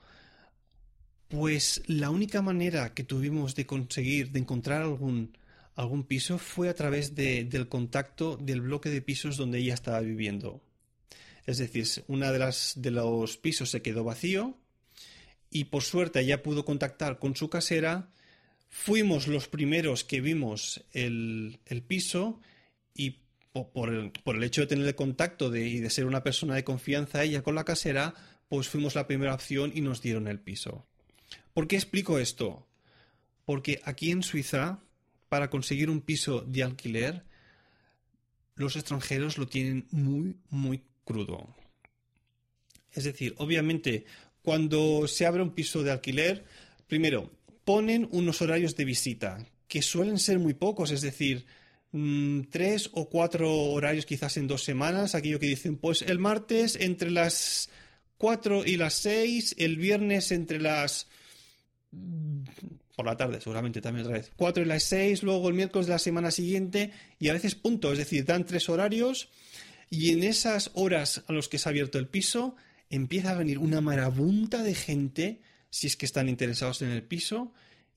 Pues 1.30 1.82
la 1.88 2.10
única 2.10 2.42
manera 2.42 2.94
que 2.94 3.06
tuvimos 3.06 3.56
de 3.56 3.66
conseguir, 3.66 4.32
de 4.32 4.40
encontrar 4.40 4.82
algún, 4.82 5.38
algún 5.80 6.04
piso, 6.04 6.38
fue 6.38 6.70
a 6.70 6.76
través 6.76 7.16
del 7.16 7.70
contacto 7.70 8.38
del 8.38 8.62
bloque 8.62 8.90
de 8.90 9.02
pisos 9.02 9.38
donde 9.38 9.60
ella 9.60 9.74
estaba 9.74 10.02
viviendo. 10.02 10.62
Es 11.46 11.58
decir, 11.58 11.88
una 12.08 12.32
de 12.32 12.40
las 12.40 12.74
de 12.76 12.92
los 12.92 13.38
pisos 13.38 13.70
se 13.70 13.82
quedó 13.82 14.04
vacío 14.04 14.58
y 15.50 15.66
por 15.66 15.84
suerte 15.84 16.26
ya 16.26 16.44
pudo 16.44 16.66
contactar 16.66 17.18
con 17.18 17.36
su 17.36 17.50
casera. 17.50 18.10
Fuimos 18.68 19.28
los 19.28 19.48
primeros 19.48 20.04
que 20.04 20.22
vimos 20.22 20.84
el, 20.92 21.60
piso 21.88 22.42
y 22.94 23.22
por 23.74 23.90
el, 23.90 24.12
por 24.12 24.36
el, 24.36 24.44
hecho 24.44 24.62
de 24.62 24.68
tener 24.68 24.86
el 24.86 24.96
contacto 24.96 25.50
de, 25.50 25.66
y 25.66 25.80
de 25.80 25.90
ser 25.90 26.06
una 26.06 26.24
persona 26.24 26.56
de 26.56 26.66
confianza 26.66 27.24
ella 27.24 27.42
con 27.42 27.56
la 27.56 27.64
casera, 27.64 28.14
pues 28.50 28.68
fuimos 28.68 28.96
la 28.96 29.08
primera 29.08 29.34
opción 29.34 29.72
y 29.74 29.82
nos 29.82 30.02
dieron 30.02 30.28
el 30.28 30.40
piso. 30.40 30.86
¿Por 31.54 31.68
qué 31.68 31.78
explico 31.78 32.20
esto? 32.20 32.68
Porque 33.46 33.82
aquí 33.86 34.12
en 34.12 34.24
Suiza, 34.24 34.82
para 35.30 35.50
conseguir 35.50 35.90
un 35.90 36.02
piso 36.02 36.42
de 36.42 36.64
alquiler, 36.64 37.24
los 38.56 38.76
extranjeros 38.76 39.38
lo 39.38 39.48
tienen 39.48 39.88
muy, 39.92 40.36
muy 40.50 40.84
crudo. 41.06 41.56
Es 42.92 43.04
decir, 43.04 43.36
obviamente, 43.38 44.06
cuando 44.42 45.08
se 45.08 45.26
abre 45.26 45.44
un 45.44 45.54
piso 45.54 45.84
de 45.84 45.92
alquiler, 45.92 46.44
primero, 46.88 47.32
ponen 47.64 48.10
unos 48.12 48.42
horarios 48.42 48.76
de 48.76 48.86
visita, 48.86 49.46
que 49.68 49.82
suelen 49.82 50.18
ser 50.18 50.40
muy 50.40 50.56
pocos, 50.56 50.92
es 50.92 51.02
decir, 51.02 51.46
mm, 51.92 52.42
tres 52.50 52.90
o 52.94 53.10
cuatro 53.10 53.54
horarios 53.54 54.06
quizás 54.06 54.38
en 54.38 54.48
dos 54.48 54.64
semanas, 54.64 55.14
aquello 55.14 55.40
que 55.40 55.48
dicen, 55.48 55.78
pues 55.78 56.02
el 56.02 56.20
martes 56.20 56.76
entre 56.76 57.12
las 57.12 57.70
cuatro 58.18 58.66
y 58.66 58.78
las 58.78 58.96
seis, 58.96 59.56
el 59.58 59.78
viernes 59.78 60.32
entre 60.32 60.60
las 60.60 61.08
por 63.00 63.06
la 63.06 63.15
tarde, 63.15 63.39
seguramente 63.39 63.79
también 63.79 64.06
otra 64.06 64.18
vez. 64.18 64.29
Cuatro 64.36 64.62
y 64.62 64.65
las 64.65 64.84
seis, 64.84 65.24
luego 65.24 65.48
el 65.48 65.53
miércoles 65.53 65.88
de 65.88 65.94
la 65.94 66.00
semana 66.00 66.32
siguiente, 66.32 66.91
y 67.18 67.29
a 67.29 67.34
veces 67.34 67.56
punto, 67.56 67.94
es 67.94 67.98
decir, 67.98 68.25
dan 68.25 68.46
tres 68.46 68.68
horarios 68.68 69.29
y 69.89 70.12
en 70.12 70.22
esas 70.22 70.72
horas 70.74 71.24
a 71.27 71.32
los 71.32 71.48
que 71.48 71.60
se 71.60 71.70
ha 71.70 71.72
abierto 71.72 71.98
el 71.98 72.10
piso, 72.10 72.58
empieza 72.89 73.29
a 73.32 73.38
venir 73.38 73.58
una 73.58 73.79
marabunta 73.79 74.63
de 74.63 74.75
gente, 74.75 75.39
si 75.70 75.88
es 75.88 75.96
que 75.96 76.06
están 76.06 76.27
interesados 76.27 76.82
en 76.82 76.89
el 76.89 77.01
piso. 77.01 77.53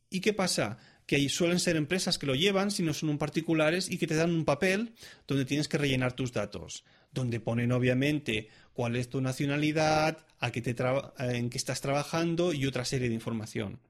¿Y 0.08 0.20
qué 0.20 0.34
pasa? 0.34 0.78
Que 1.04 1.16
ahí 1.16 1.28
suelen 1.28 1.58
ser 1.58 1.74
empresas 1.74 2.16
que 2.16 2.26
lo 2.26 2.36
llevan, 2.36 2.70
si 2.70 2.84
no 2.84 2.94
son 2.94 3.08
un 3.08 3.18
particulares, 3.18 3.90
y 3.90 3.98
que 3.98 4.06
te 4.06 4.14
dan 4.14 4.30
un 4.30 4.44
papel 4.44 4.92
donde 5.26 5.44
tienes 5.44 5.66
que 5.66 5.78
rellenar 5.78 6.12
tus 6.12 6.32
datos, 6.32 6.84
donde 7.10 7.40
ponen 7.40 7.72
obviamente 7.72 8.50
cuál 8.72 8.94
es 8.94 9.08
tu 9.08 9.20
nacionalidad, 9.20 10.24
a 10.38 10.52
qué 10.52 10.62
te 10.62 10.76
en 11.18 11.50
qué 11.50 11.58
estás 11.58 11.80
trabajando 11.80 12.52
y 12.52 12.66
otra 12.66 12.84
serie 12.84 13.08
de 13.08 13.14
información. 13.16 13.80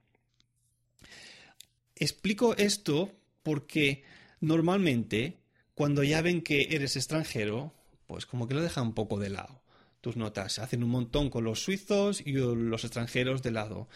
Explico 2.03 2.57
esto 2.57 3.13
porque 3.45 4.03
normalmente 4.41 5.39
cuando 5.73 6.03
ya 6.03 6.21
ven 6.21 6.43
que 6.43 6.67
eres 6.73 6.97
extranjero, 6.97 7.73
pues 8.09 8.27
como 8.27 8.49
que 8.49 8.55
lo 8.55 8.61
deja 8.61 8.83
un 8.83 8.93
poco 8.93 9.21
de 9.21 9.31
lado. 9.31 9.63
Tus 10.01 10.17
notas 10.17 10.59
hacen 10.59 10.83
un 10.83 10.91
montón 10.91 11.31
con 11.31 11.45
los 11.45 11.63
suizos 11.63 12.21
y 12.21 12.33
los 12.33 12.83
extranjeros 12.83 13.41
de 13.45 13.53
lado. 13.53 13.89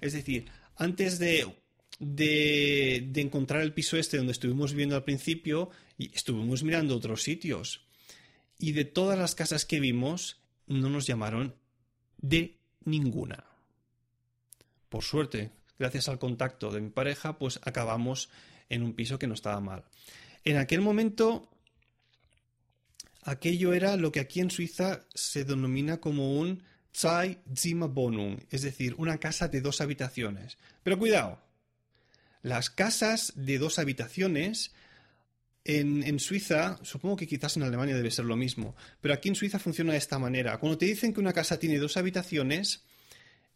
Es 0.00 0.12
decir, 0.12 0.50
antes 0.74 1.20
de, 1.20 1.54
de, 2.00 3.12
encontrar 3.14 3.62
el 3.62 3.74
piso 3.74 3.96
este 3.96 4.16
donde 4.16 4.32
estuvimos 4.32 4.72
viviendo 4.72 4.96
al 4.96 5.04
principio, 5.04 5.70
estuvimos 5.98 6.64
mirando 6.64 6.96
otros 6.96 7.22
sitios. 7.22 7.86
Y 8.58 8.72
de 8.72 8.86
todas 8.86 9.16
las 9.16 9.36
casas 9.36 9.66
que 9.66 9.78
vimos, 9.78 10.40
no 10.66 10.90
nos 10.90 11.06
llamaron 11.06 11.54
de 12.18 12.58
ninguna. 12.84 13.44
Por 14.88 15.04
suerte, 15.04 15.52
gracias 15.78 16.08
al 16.08 16.18
contacto 16.18 16.70
de 16.70 16.80
mi 16.80 16.90
pareja, 16.90 17.38
pues 17.38 17.60
acabamos 17.64 18.30
en 18.68 18.82
un 18.82 18.94
piso 18.94 19.18
que 19.18 19.26
no 19.26 19.34
estaba 19.34 19.60
mal. 19.60 19.84
En 20.44 20.56
aquel 20.56 20.80
momento 20.80 21.48
aquello 23.22 23.72
era 23.72 23.96
lo 23.96 24.12
que 24.12 24.20
aquí 24.20 24.40
en 24.40 24.50
Suiza 24.50 25.06
se 25.14 25.44
denomina 25.44 26.00
como 26.00 26.38
un 26.38 26.62
Zwei 26.94 27.38
Zimmerwohnung, 27.56 28.40
es 28.50 28.62
decir, 28.62 28.94
una 28.98 29.18
casa 29.18 29.48
de 29.48 29.62
dos 29.62 29.80
habitaciones. 29.80 30.58
Pero 30.82 30.98
cuidado, 30.98 31.40
las 32.42 32.68
casas 32.68 33.32
de 33.34 33.58
dos 33.58 33.78
habitaciones 33.78 34.72
en, 35.64 36.02
en, 36.02 36.18
Suiza, 36.18 36.78
supongo 36.82 37.16
que 37.16 37.26
quizás 37.26 37.56
en 37.56 37.62
Alemania 37.62 37.94
debe 37.94 38.10
ser 38.10 38.26
lo 38.26 38.36
mismo, 38.36 38.74
pero 39.00 39.14
aquí 39.14 39.28
en 39.28 39.36
Suiza 39.36 39.58
funciona 39.58 39.92
de 39.92 39.98
esta 39.98 40.18
manera. 40.18 40.58
Cuando 40.58 40.76
te 40.76 40.86
dicen 40.86 41.14
que 41.14 41.20
una 41.20 41.32
casa 41.32 41.58
tiene 41.58 41.78
dos 41.78 41.96
habitaciones, 41.96 42.84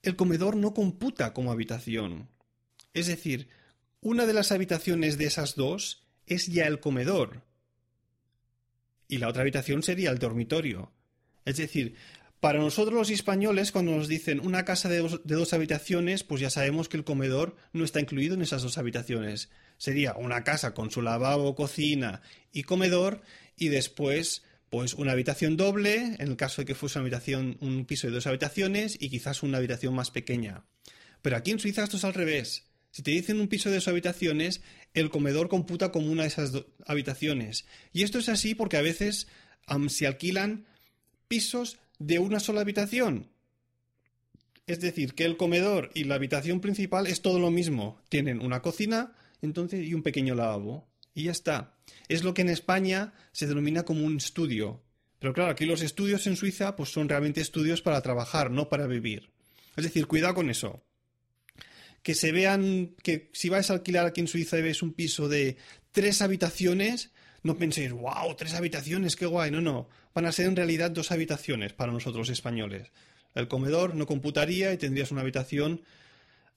el 0.07 0.17
comedor 0.17 0.57
no 0.57 0.75
computa 0.75 1.33
como 1.33 1.53
habitación. 1.53 2.29
Es 2.95 3.07
decir, 3.07 3.49
una 4.01 4.27
de 4.27 4.33
las 4.33 4.53
habitaciones 4.53 5.19
de 5.19 5.27
esas 5.27 5.57
dos 5.57 6.07
es 6.27 6.47
ya 6.47 6.67
el 6.67 6.81
comedor 6.81 7.43
y 9.09 9.19
la 9.19 9.29
otra 9.29 9.43
habitación 9.43 9.83
sería 9.83 10.11
el 10.11 10.19
dormitorio. 10.19 10.93
Es 11.45 11.57
decir, 11.57 11.97
para 12.41 12.59
nosotros 12.59 12.95
los 12.95 13.11
españoles, 13.11 13.73
cuando 13.73 13.93
nos 13.93 14.09
dicen 14.09 14.41
una 14.41 14.65
casa 14.65 14.89
de 14.89 14.99
dos, 14.99 15.53
habitaciones, 15.53 16.23
pues 16.23 16.41
ya 16.41 16.51
sabemos 16.51 16.89
que 16.89 16.97
el 16.97 17.05
comedor 17.05 17.57
no 17.73 17.85
está 17.85 18.01
incluido 18.01 18.35
en 18.35 18.43
esas 18.43 18.63
dos 18.63 18.79
habitaciones. 18.79 19.51
Sería 19.79 20.15
una 20.15 20.45
casa 20.45 20.75
con 20.75 20.91
su 20.91 21.03
lavabo, 21.03 21.55
cocina 21.55 22.23
y 22.53 22.65
comedor, 22.65 23.23
y 23.57 23.69
después, 23.69 24.45
pues 24.77 24.93
una 24.93 25.13
habitación 25.13 25.57
doble, 25.57 26.17
en 26.19 26.29
el 26.29 26.37
caso 26.37 26.61
de 26.61 26.67
que 26.67 26.75
fuese 26.75 26.99
una 26.99 27.05
habitación, 27.05 27.57
un 27.63 27.87
piso 27.87 28.09
de 28.09 28.13
dos 28.13 28.27
habitaciones, 28.27 28.99
y 29.01 29.09
quizás 29.09 29.43
una 29.43 29.57
habitación 29.57 29.95
más 29.95 30.11
pequeña. 30.11 30.67
Pero 31.23 31.39
aquí 31.39 31.51
en 31.51 31.59
Suiza 31.59 31.85
esto 31.85 31.97
es 31.97 32.05
al 32.05 32.13
revés. 32.13 32.67
Si 32.91 33.03
te 33.03 33.11
dicen 33.11 33.41
un 33.41 33.49
piso 33.49 33.71
de 33.71 33.77
dos 33.77 33.89
habitaciones, 33.89 34.61
el 34.93 35.09
comedor 35.09 35.49
computa 35.49 35.93
como 35.93 36.13
una 36.13 36.25
de 36.25 36.29
esas 36.29 36.53
habitaciones. 36.87 37.65
Y 37.95 38.03
esto 38.03 38.19
es 38.19 38.29
así 38.29 38.55
porque 38.55 38.77
a 38.77 38.83
veces 38.83 39.29
se 39.89 40.07
alquilan 40.07 40.67
pisos 41.27 41.79
de 41.99 42.19
una 42.19 42.39
sola 42.39 42.61
habitación. 42.61 43.31
Es 44.67 44.81
decir, 44.81 45.15
que 45.15 45.25
el 45.25 45.39
comedor 45.39 45.91
y 45.95 46.05
la 46.05 46.17
habitación 46.17 46.61
principal 46.61 47.07
es 47.07 47.23
todo 47.23 47.39
lo 47.39 47.51
mismo. 47.51 47.99
Tienen 48.11 48.43
una 48.43 48.61
cocina 48.61 49.15
entonces, 49.41 49.87
y 49.87 49.95
un 49.95 50.03
pequeño 50.03 50.35
lavabo. 50.35 50.87
Y 51.17 51.25
ya 51.25 51.33
está. 51.33 51.75
Es 52.07 52.23
lo 52.23 52.33
que 52.33 52.43
en 52.43 52.51
España 52.51 53.13
se 53.33 53.49
denomina 53.49 53.83
como 53.83 54.05
un 54.05 54.19
estudio. 54.19 54.85
Pero 55.19 55.33
claro, 55.33 55.51
aquí 55.51 55.65
los 55.65 55.83
estudios 55.83 56.29
en 56.29 56.37
Suiza 56.37 56.77
pues 56.77 56.91
son 56.91 57.09
realmente 57.09 57.41
estudios 57.41 57.83
para 57.83 58.01
trabajar, 58.03 58.53
no 58.53 58.69
para 58.69 58.87
vivir. 58.87 59.31
Es 59.77 59.83
decir, 59.83 60.07
cuidado 60.07 60.35
con 60.35 60.51
eso 60.51 60.87
que 62.07 62.15
se 62.15 62.31
vean 62.31 62.95
que 63.03 63.31
si 63.33 63.49
vais 63.49 63.69
a 63.69 63.75
alquilar 63.75 64.07
aquí 64.07 64.21
en 64.21 64.29
Suiza 64.29 64.57
y 64.57 64.63
ves 64.63 64.81
un 64.81 64.93
piso 64.93 65.29
de 65.29 65.57
tres 65.91 66.23
habitaciones, 66.23 67.11
no 67.43 67.59
penséis, 67.59 67.91
wow, 67.91 68.33
tres 68.37 68.55
habitaciones, 68.55 69.17
qué 69.17 69.27
guay. 69.27 69.51
No, 69.51 69.61
no. 69.61 69.89
Van 70.15 70.25
a 70.25 70.31
ser 70.31 70.47
en 70.47 70.55
realidad 70.55 70.93
dos 70.93 71.11
habitaciones 71.11 71.73
para 71.73 71.91
nosotros 71.91 72.29
españoles. 72.29 72.93
El 73.35 73.49
comedor 73.49 73.97
no 73.97 74.07
computaría 74.07 74.73
y 74.73 74.79
tendrías 74.79 75.11
una 75.11 75.23
habitación 75.23 75.83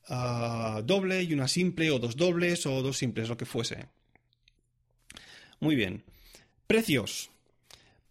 ah, 0.07 0.83
doble 0.85 1.23
y 1.23 1.33
una 1.33 1.47
simple, 1.47 1.89
o 1.89 1.97
dos 1.97 2.15
dobles, 2.15 2.67
o 2.67 2.83
dos 2.83 2.99
simples, 2.99 3.27
lo 3.27 3.35
que 3.35 3.47
fuese. 3.47 3.87
Muy 5.59 5.75
bien. 5.75 6.03
Precios. 6.67 7.31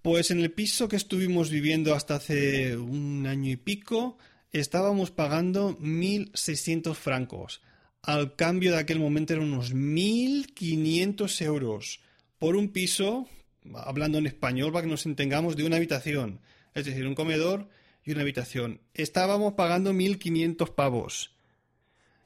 Pues 0.02 0.30
en 0.30 0.40
el 0.40 0.52
piso 0.52 0.88
que 0.88 0.96
estuvimos 0.96 1.50
viviendo 1.50 1.94
hasta 1.94 2.16
hace 2.16 2.76
un 2.76 3.26
año 3.26 3.50
y 3.50 3.56
pico, 3.56 4.18
estábamos 4.52 5.10
pagando 5.10 5.78
1.600 5.78 6.94
francos. 6.94 7.60
Al 8.02 8.36
cambio 8.36 8.72
de 8.72 8.78
aquel 8.78 9.00
momento 9.00 9.34
eran 9.34 9.52
unos 9.52 9.74
1.500 9.74 11.42
euros 11.44 12.00
por 12.38 12.56
un 12.56 12.68
piso, 12.68 13.26
hablando 13.74 14.18
en 14.18 14.26
español 14.26 14.72
para 14.72 14.84
que 14.84 14.90
nos 14.90 15.06
entendamos, 15.06 15.56
de 15.56 15.64
una 15.64 15.76
habitación. 15.76 16.40
Es 16.74 16.84
decir, 16.84 17.06
un 17.06 17.14
comedor 17.14 17.68
y 18.04 18.12
una 18.12 18.22
habitación. 18.22 18.80
Estábamos 18.94 19.54
pagando 19.54 19.92
1.500 19.92 20.74
pavos. 20.74 21.34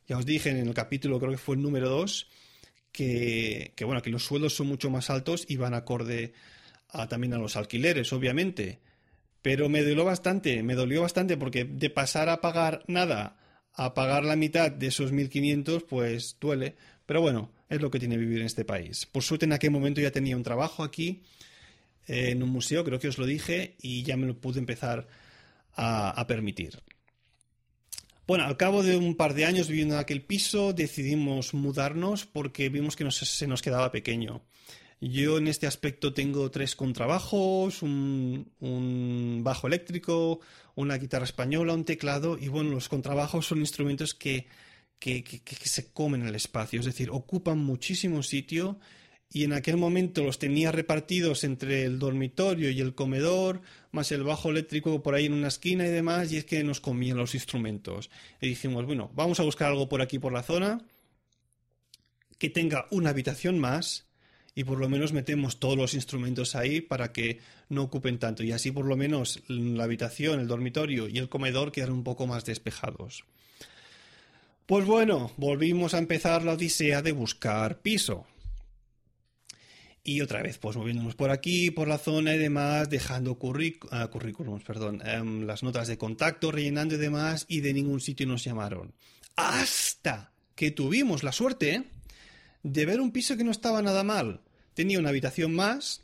Ya 0.06 0.18
os 0.18 0.26
dije 0.26 0.50
en 0.50 0.58
el 0.58 0.74
capítulo, 0.74 1.18
creo 1.18 1.32
que 1.32 1.38
fue 1.38 1.56
el 1.56 1.62
número 1.62 1.88
2, 1.88 2.28
que, 2.92 3.72
bueno, 3.84 4.02
que 4.02 4.10
los 4.10 4.24
sueldos 4.24 4.54
son 4.54 4.68
mucho 4.68 4.90
más 4.90 5.10
altos 5.10 5.44
y 5.48 5.56
van 5.56 5.74
acorde 5.74 6.32
también 7.08 7.32
a 7.34 7.38
los 7.38 7.56
alquileres, 7.56 8.12
obviamente. 8.12 8.80
Pero 9.40 9.68
me 9.68 9.82
dolió 9.82 10.04
bastante, 10.04 10.62
me 10.62 10.74
dolió 10.74 11.02
bastante 11.02 11.36
porque 11.36 11.64
de 11.64 11.90
pasar 11.90 12.28
a 12.28 12.40
pagar 12.40 12.84
nada 12.86 13.36
a 13.74 13.94
pagar 13.94 14.24
la 14.24 14.36
mitad 14.36 14.70
de 14.70 14.88
esos 14.88 15.12
1.500, 15.12 15.84
pues 15.86 16.36
duele. 16.40 16.76
Pero 17.06 17.20
bueno, 17.20 17.52
es 17.68 17.80
lo 17.80 17.90
que 17.90 17.98
tiene 17.98 18.16
vivir 18.16 18.40
en 18.40 18.46
este 18.46 18.64
país. 18.64 19.06
Por 19.06 19.22
suerte 19.22 19.46
en 19.46 19.52
aquel 19.52 19.70
momento 19.70 20.00
ya 20.00 20.10
tenía 20.10 20.36
un 20.36 20.42
trabajo 20.42 20.82
aquí, 20.82 21.22
eh, 22.06 22.30
en 22.30 22.42
un 22.42 22.50
museo, 22.50 22.84
creo 22.84 22.98
que 22.98 23.08
os 23.08 23.18
lo 23.18 23.26
dije, 23.26 23.76
y 23.80 24.02
ya 24.02 24.16
me 24.16 24.26
lo 24.26 24.38
pude 24.38 24.58
empezar 24.58 25.08
a, 25.74 26.26
permitir. 26.26 26.78
Bueno, 28.32 28.46
al 28.46 28.56
cabo 28.56 28.82
de 28.82 28.96
un 28.96 29.14
par 29.14 29.34
de 29.34 29.44
años 29.44 29.68
viviendo 29.68 29.92
en 29.92 30.00
aquel 30.00 30.22
piso, 30.22 30.72
decidimos 30.72 31.52
mudarnos 31.52 32.24
porque 32.24 32.70
vimos 32.70 32.96
que 32.96 33.10
se 33.10 33.46
nos 33.46 33.60
quedaba 33.60 33.92
pequeño. 33.92 34.40
Yo 35.02 35.36
en 35.36 35.48
este 35.48 35.66
aspecto 35.66 36.14
tengo 36.14 36.50
tres 36.50 36.74
contrabajos, 36.74 37.82
un, 37.82 39.40
bajo 39.44 39.66
eléctrico, 39.66 40.40
una 40.74 40.96
guitarra 40.96 41.26
española, 41.26 41.74
un 41.74 41.84
teclado 41.84 42.38
y 42.38 42.48
bueno, 42.48 42.70
los 42.70 42.88
contrabajos 42.88 43.44
son 43.44 43.58
instrumentos 43.58 44.14
que, 44.14 44.46
que, 44.98 45.42
se 45.64 45.92
comen 45.92 46.26
el 46.26 46.34
espacio, 46.34 46.80
es 46.80 46.86
decir, 46.86 47.10
ocupan 47.10 47.58
muchísimo 47.58 48.22
sitio 48.22 48.78
y 49.32 49.44
en 49.44 49.54
aquel 49.54 49.78
momento 49.78 50.22
los 50.22 50.38
tenía 50.38 50.72
repartidos 50.72 51.42
entre 51.44 51.84
el 51.84 51.98
dormitorio 51.98 52.70
y 52.70 52.80
el 52.80 52.94
comedor, 52.94 53.62
más 53.90 54.12
el 54.12 54.24
bajo 54.24 54.50
eléctrico 54.50 55.02
por 55.02 55.14
ahí 55.14 55.26
en 55.26 55.32
una 55.32 55.48
esquina 55.48 55.86
y 55.86 55.90
demás, 55.90 56.30
y 56.32 56.36
es 56.36 56.44
que 56.44 56.62
nos 56.62 56.80
comían 56.80 57.16
los 57.16 57.34
instrumentos. 57.34 58.10
Y 58.40 58.48
dijimos, 58.48 58.84
bueno, 58.84 59.10
vamos 59.14 59.40
a 59.40 59.44
buscar 59.44 59.68
algo 59.68 59.88
por 59.88 60.02
aquí 60.02 60.18
por 60.18 60.32
la 60.32 60.42
zona 60.42 60.82
que 62.38 62.50
tenga 62.50 62.86
una 62.90 63.10
habitación 63.10 63.58
más 63.58 64.06
y 64.54 64.64
por 64.64 64.78
lo 64.78 64.88
menos 64.88 65.12
metemos 65.12 65.60
todos 65.60 65.78
los 65.78 65.94
instrumentos 65.94 66.54
ahí 66.54 66.80
para 66.80 67.12
que 67.12 67.38
no 67.68 67.84
ocupen 67.84 68.18
tanto 68.18 68.42
y 68.42 68.52
así 68.52 68.70
por 68.70 68.84
lo 68.84 68.96
menos 68.96 69.42
la 69.46 69.84
habitación, 69.84 70.40
el 70.40 70.48
dormitorio 70.48 71.08
y 71.08 71.18
el 71.18 71.28
comedor 71.28 71.72
quedan 71.72 71.92
un 71.92 72.04
poco 72.04 72.26
más 72.26 72.44
despejados. 72.44 73.24
Pues 74.66 74.84
bueno, 74.84 75.32
volvimos 75.36 75.94
a 75.94 75.98
empezar 75.98 76.42
la 76.42 76.52
odisea 76.52 77.00
de 77.00 77.12
buscar 77.12 77.78
piso. 77.80 78.26
Y 80.04 80.20
otra 80.20 80.42
vez, 80.42 80.58
pues 80.58 80.76
moviéndonos 80.76 81.14
por 81.14 81.30
aquí, 81.30 81.70
por 81.70 81.86
la 81.86 81.98
zona 81.98 82.34
y 82.34 82.38
demás, 82.38 82.90
dejando 82.90 83.38
ah, 83.90 84.08
currículums, 84.08 84.64
perdón, 84.64 85.00
em, 85.04 85.42
las 85.46 85.62
notas 85.62 85.86
de 85.86 85.96
contacto, 85.96 86.50
rellenando 86.50 86.96
y 86.96 86.98
demás, 86.98 87.44
y 87.48 87.60
de 87.60 87.72
ningún 87.72 88.00
sitio 88.00 88.26
nos 88.26 88.42
llamaron. 88.42 88.94
Hasta 89.36 90.32
que 90.56 90.72
tuvimos 90.72 91.22
la 91.22 91.30
suerte 91.30 91.84
de 92.62 92.86
ver 92.86 93.00
un 93.00 93.12
piso 93.12 93.36
que 93.36 93.44
no 93.44 93.52
estaba 93.52 93.80
nada 93.80 94.02
mal. 94.02 94.40
Tenía 94.74 94.98
una 94.98 95.10
habitación 95.10 95.54
más 95.54 96.02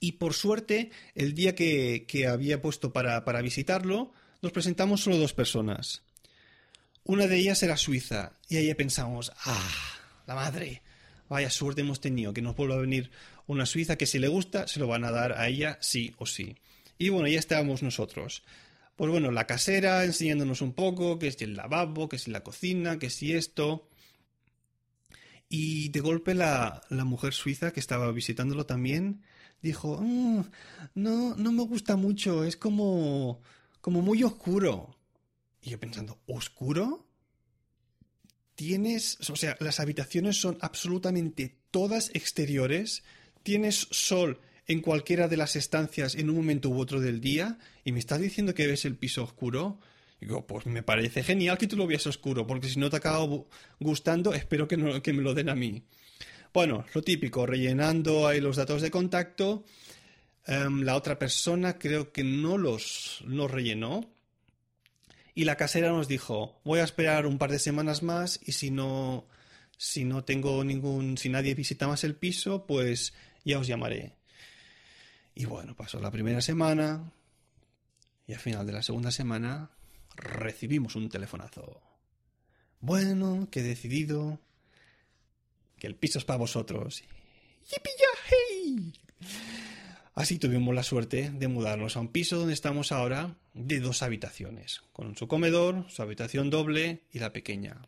y 0.00 0.12
por 0.12 0.34
suerte 0.34 0.90
el 1.14 1.34
día 1.34 1.54
que, 1.54 2.26
había 2.30 2.60
puesto 2.60 2.92
para, 2.92 3.24
para 3.24 3.42
visitarlo 3.42 4.12
nos 4.42 4.52
presentamos 4.52 5.00
solo 5.00 5.16
dos 5.16 5.34
personas. 5.34 6.02
Una 7.04 7.26
de 7.26 7.38
ellas 7.38 7.62
era 7.62 7.76
suiza 7.76 8.32
y 8.48 8.56
ahí 8.56 8.72
pensamos, 8.74 9.32
ah, 9.44 9.98
la 10.26 10.34
madre, 10.34 10.82
vaya 11.28 11.50
suerte 11.50 11.82
hemos 11.82 12.00
tenido, 12.00 12.32
que 12.32 12.42
nos 12.42 12.56
vuelva 12.56 12.76
a 12.76 12.78
venir 12.78 13.10
una 13.46 13.66
suiza 13.66 13.96
que 13.96 14.06
si 14.06 14.18
le 14.18 14.28
gusta 14.28 14.66
se 14.66 14.80
lo 14.80 14.86
van 14.86 15.04
a 15.04 15.10
dar 15.10 15.32
a 15.32 15.48
ella 15.48 15.78
sí 15.80 16.14
o 16.18 16.26
sí. 16.26 16.56
Y 16.98 17.10
bueno, 17.10 17.28
ya 17.28 17.38
estábamos 17.38 17.82
nosotros. 17.82 18.42
Pues 18.96 19.10
bueno, 19.10 19.30
la 19.30 19.46
casera 19.46 20.04
enseñándonos 20.04 20.60
un 20.60 20.72
poco, 20.72 21.18
que 21.18 21.30
si 21.30 21.44
el 21.44 21.54
lavabo, 21.54 22.08
que 22.08 22.18
si 22.18 22.30
la 22.30 22.42
cocina, 22.42 22.98
que 22.98 23.10
si 23.10 23.32
esto. 23.34 23.88
Y 25.48 25.90
de 25.90 26.00
golpe 26.00 26.34
la, 26.34 26.82
la 26.90 27.04
mujer 27.04 27.32
suiza 27.32 27.72
que 27.72 27.80
estaba 27.80 28.10
visitándolo 28.10 28.66
también 28.66 29.22
dijo, 29.62 29.98
mm, 30.00 30.42
no, 30.94 31.34
no 31.36 31.52
me 31.52 31.62
gusta 31.62 31.96
mucho, 31.96 32.44
es 32.44 32.56
como, 32.56 33.40
como 33.80 34.02
muy 34.02 34.22
oscuro. 34.22 34.96
Y 35.62 35.70
yo 35.70 35.80
pensando, 35.80 36.18
¿oscuro? 36.26 37.07
Tienes, 38.58 39.18
o 39.30 39.36
sea, 39.36 39.56
las 39.60 39.78
habitaciones 39.78 40.40
son 40.40 40.58
absolutamente 40.60 41.54
todas 41.70 42.10
exteriores, 42.12 43.04
tienes 43.44 43.86
sol 43.92 44.40
en 44.66 44.80
cualquiera 44.80 45.28
de 45.28 45.36
las 45.36 45.54
estancias 45.54 46.16
en 46.16 46.28
un 46.28 46.34
momento 46.34 46.68
u 46.68 46.80
otro 46.80 47.00
del 47.00 47.20
día, 47.20 47.60
y 47.84 47.92
me 47.92 48.00
estás 48.00 48.20
diciendo 48.20 48.54
que 48.54 48.66
ves 48.66 48.84
el 48.84 48.96
piso 48.96 49.22
oscuro. 49.22 49.78
Digo, 50.20 50.44
pues 50.44 50.66
me 50.66 50.82
parece 50.82 51.22
genial 51.22 51.56
que 51.56 51.68
tú 51.68 51.76
lo 51.76 51.86
veas 51.86 52.08
oscuro, 52.08 52.48
porque 52.48 52.68
si 52.68 52.80
no 52.80 52.90
te 52.90 52.96
acaba 52.96 53.24
gustando, 53.78 54.34
espero 54.34 54.66
que, 54.66 55.00
que 55.04 55.12
me 55.12 55.22
lo 55.22 55.34
den 55.34 55.50
a 55.50 55.54
mí. 55.54 55.84
Bueno, 56.52 56.84
lo 56.92 57.02
típico, 57.02 57.46
rellenando 57.46 58.26
ahí 58.26 58.40
los 58.40 58.56
datos 58.56 58.82
de 58.82 58.90
contacto. 58.90 59.66
Em, 60.48 60.82
la 60.82 60.96
otra 60.96 61.16
persona 61.16 61.78
creo 61.78 62.10
que 62.10 62.24
no 62.24 62.58
los, 62.58 63.22
los 63.24 63.48
rellenó. 63.48 64.17
Y 65.38 65.44
la 65.44 65.54
casera 65.54 65.90
nos 65.90 66.08
dijo, 66.08 66.60
voy 66.64 66.80
a 66.80 66.82
esperar 66.82 67.24
un 67.24 67.38
par 67.38 67.52
de 67.52 67.60
semanas 67.60 68.02
más 68.02 68.40
y 68.44 68.50
si 68.50 68.72
no, 68.72 69.28
si 69.76 70.02
no 70.02 70.24
tengo 70.24 70.64
ningún, 70.64 71.16
si 71.16 71.28
nadie 71.28 71.54
visita 71.54 71.86
más 71.86 72.02
el 72.02 72.16
piso, 72.16 72.66
pues 72.66 73.14
ya 73.44 73.60
os 73.60 73.68
llamaré. 73.68 74.16
Y 75.36 75.44
bueno, 75.44 75.76
pasó 75.76 76.00
la 76.00 76.10
primera 76.10 76.40
semana 76.40 77.12
y 78.26 78.32
al 78.32 78.40
final 78.40 78.66
de 78.66 78.72
la 78.72 78.82
segunda 78.82 79.12
semana 79.12 79.70
recibimos 80.16 80.96
un 80.96 81.08
telefonazo. 81.08 81.82
Bueno, 82.80 83.46
que 83.48 83.60
he 83.60 83.62
decidido 83.62 84.40
que 85.78 85.86
el 85.86 85.94
piso 85.94 86.18
es 86.18 86.24
para 86.24 86.38
vosotros. 86.38 87.04
hey! 87.70 88.07
Así 90.18 90.40
tuvimos 90.40 90.74
la 90.74 90.82
suerte 90.82 91.30
de 91.30 91.46
mudarnos 91.46 91.96
a 91.96 92.00
un 92.00 92.08
piso 92.08 92.38
donde 92.38 92.52
estamos 92.52 92.90
ahora 92.90 93.36
de 93.54 93.78
dos 93.78 94.02
habitaciones, 94.02 94.80
con 94.92 95.16
su 95.16 95.28
comedor, 95.28 95.86
su 95.88 96.02
habitación 96.02 96.50
doble 96.50 97.04
y 97.12 97.20
la 97.20 97.32
pequeña. 97.32 97.86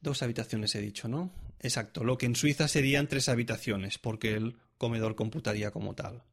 Dos 0.00 0.24
habitaciones 0.24 0.74
he 0.74 0.80
dicho, 0.80 1.06
¿no? 1.06 1.30
Exacto, 1.60 2.02
lo 2.02 2.18
que 2.18 2.26
en 2.26 2.34
Suiza 2.34 2.66
serían 2.66 3.06
tres 3.06 3.28
habitaciones, 3.28 3.98
porque 3.98 4.34
el 4.34 4.56
comedor 4.76 5.14
computaría 5.14 5.70
como 5.70 5.94
tal. 5.94 6.24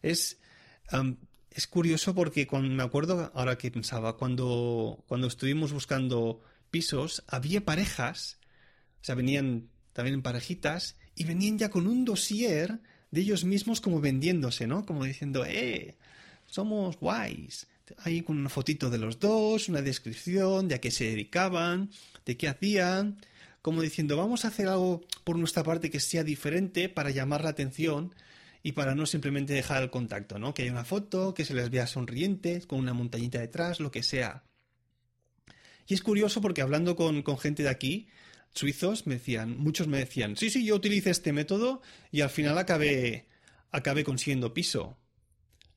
Es 0.00 0.38
es 1.50 1.66
curioso 1.66 2.14
porque 2.14 2.46
me 2.52 2.84
acuerdo 2.84 3.32
ahora 3.34 3.58
que 3.58 3.72
pensaba, 3.72 4.16
cuando, 4.16 5.02
cuando 5.08 5.26
estuvimos 5.26 5.72
buscando 5.72 6.40
pisos, 6.70 7.24
había 7.26 7.64
parejas, 7.64 8.38
o 9.00 9.04
sea, 9.04 9.16
venían 9.16 9.70
también 9.92 10.14
en 10.14 10.22
parejitas, 10.22 10.96
y 11.16 11.24
venían 11.24 11.58
ya 11.58 11.68
con 11.68 11.88
un 11.88 12.04
dossier 12.04 12.78
de 13.16 13.22
ellos 13.22 13.44
mismos 13.44 13.80
como 13.80 13.98
vendiéndose, 13.98 14.66
¿no? 14.66 14.84
Como 14.84 15.02
diciendo, 15.04 15.46
eh, 15.46 15.94
somos 16.44 16.98
guays. 16.98 17.66
Ahí 18.04 18.20
con 18.20 18.36
una 18.36 18.50
fotito 18.50 18.90
de 18.90 18.98
los 18.98 19.18
dos, 19.18 19.70
una 19.70 19.80
descripción 19.80 20.68
de 20.68 20.74
a 20.74 20.82
qué 20.82 20.90
se 20.90 21.04
dedicaban, 21.04 21.88
de 22.26 22.36
qué 22.36 22.46
hacían, 22.46 23.16
como 23.62 23.80
diciendo, 23.80 24.18
vamos 24.18 24.44
a 24.44 24.48
hacer 24.48 24.68
algo 24.68 25.02
por 25.24 25.38
nuestra 25.38 25.62
parte 25.62 25.88
que 25.88 25.98
sea 25.98 26.24
diferente 26.24 26.90
para 26.90 27.08
llamar 27.08 27.42
la 27.42 27.50
atención 27.50 28.14
y 28.62 28.72
para 28.72 28.94
no 28.94 29.06
simplemente 29.06 29.54
dejar 29.54 29.82
el 29.82 29.90
contacto, 29.90 30.38
¿no? 30.38 30.52
Que 30.52 30.64
haya 30.64 30.72
una 30.72 30.84
foto, 30.84 31.32
que 31.32 31.46
se 31.46 31.54
les 31.54 31.70
vea 31.70 31.86
sonrientes, 31.86 32.66
con 32.66 32.80
una 32.80 32.92
montañita 32.92 33.38
detrás, 33.38 33.80
lo 33.80 33.90
que 33.90 34.02
sea. 34.02 34.44
Y 35.86 35.94
es 35.94 36.02
curioso 36.02 36.42
porque 36.42 36.60
hablando 36.60 36.96
con, 36.96 37.24
gente 37.38 37.62
de 37.62 37.70
aquí, 37.70 38.08
suizos, 38.56 39.06
me 39.06 39.14
decían, 39.14 39.58
muchos 39.58 39.86
me 39.86 39.98
decían, 39.98 40.36
sí, 40.36 40.50
sí, 40.50 40.64
yo 40.64 40.76
utilicé 40.76 41.10
este 41.10 41.32
método 41.32 41.82
y 42.10 42.22
al 42.22 42.30
final 42.30 42.58
acabé, 42.58 43.28
acabé 43.70 44.04
consiguiendo 44.04 44.54
piso. 44.54 44.96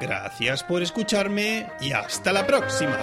Gracias 0.01 0.65
por 0.65 0.83
escucharme 0.83 1.69
y 1.79 1.93
hasta 1.93 2.33
la 2.33 2.45
próxima. 2.45 2.99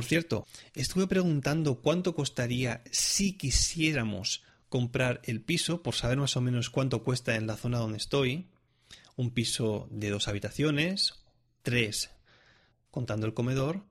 Por 0.00 0.06
cierto, 0.06 0.46
estuve 0.72 1.06
preguntando 1.06 1.82
cuánto 1.82 2.14
costaría 2.14 2.82
si 2.90 3.34
quisiéramos 3.34 4.42
comprar 4.70 5.20
el 5.24 5.42
piso, 5.42 5.82
por 5.82 5.94
saber 5.94 6.16
más 6.16 6.38
o 6.38 6.40
menos 6.40 6.70
cuánto 6.70 7.04
cuesta 7.04 7.36
en 7.36 7.46
la 7.46 7.58
zona 7.58 7.76
donde 7.76 7.98
estoy. 7.98 8.46
Un 9.16 9.30
piso 9.30 9.88
de 9.90 10.08
dos 10.08 10.26
habitaciones, 10.26 11.22
tres 11.60 12.08
contando 12.90 13.26
el 13.26 13.34
comedor, 13.34 13.84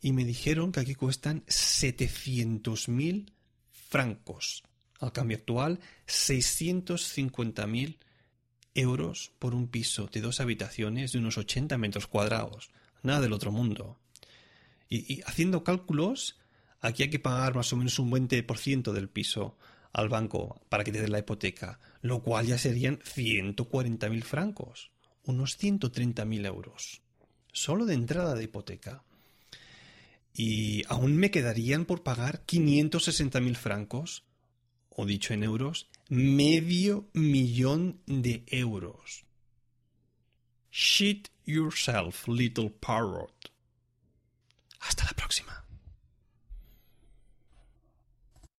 y 0.00 0.12
me 0.12 0.24
dijeron 0.24 0.72
que 0.72 0.80
aquí 0.80 0.94
cuestan 0.94 1.44
700.000 1.44 3.30
francos. 3.70 4.62
Al 4.98 5.12
cambio 5.12 5.36
actual, 5.36 5.78
650.000 6.06 7.98
euros 8.72 9.30
por 9.38 9.54
un 9.54 9.68
piso 9.68 10.08
de 10.10 10.22
dos 10.22 10.40
habitaciones 10.40 11.12
de 11.12 11.18
unos 11.18 11.36
80 11.36 11.76
metros 11.76 12.06
cuadrados. 12.06 12.70
Nada 13.02 13.20
del 13.20 13.34
otro 13.34 13.52
mundo. 13.52 13.98
Y, 14.94 15.22
haciendo 15.26 15.64
cálculos, 15.64 16.38
aquí 16.80 17.02
hay 17.02 17.10
que 17.10 17.18
pagar 17.18 17.54
más 17.54 17.72
o 17.72 17.76
menos 17.76 17.98
un 17.98 18.10
20% 18.10 18.92
del 18.92 19.08
piso 19.08 19.56
al 19.92 20.08
banco 20.08 20.60
para 20.68 20.84
que 20.84 20.92
te 20.92 21.00
dé 21.00 21.08
la 21.08 21.18
hipoteca, 21.18 21.80
lo 22.02 22.22
cual 22.22 22.46
ya 22.46 22.58
serían 22.58 22.98
140.000 23.00 24.22
francos, 24.22 24.90
unos 25.24 25.58
130.000 25.58 26.46
euros, 26.46 27.02
solo 27.52 27.86
de 27.86 27.94
entrada 27.94 28.34
de 28.34 28.44
hipoteca. 28.44 29.02
Y 30.32 30.84
aún 30.88 31.16
me 31.16 31.30
quedarían 31.30 31.84
por 31.84 32.02
pagar 32.02 32.44
560.000 32.46 33.54
francos, 33.56 34.24
o 34.90 35.06
dicho 35.06 35.34
en 35.34 35.42
euros, 35.44 35.88
medio 36.08 37.08
millón 37.12 38.00
de 38.06 38.44
euros. 38.46 39.24
Shit 40.70 41.28
yourself, 41.44 42.26
little 42.28 42.70
parrot. 42.70 43.53
Hasta 44.86 45.04
la 45.04 45.12
próxima. 45.12 45.43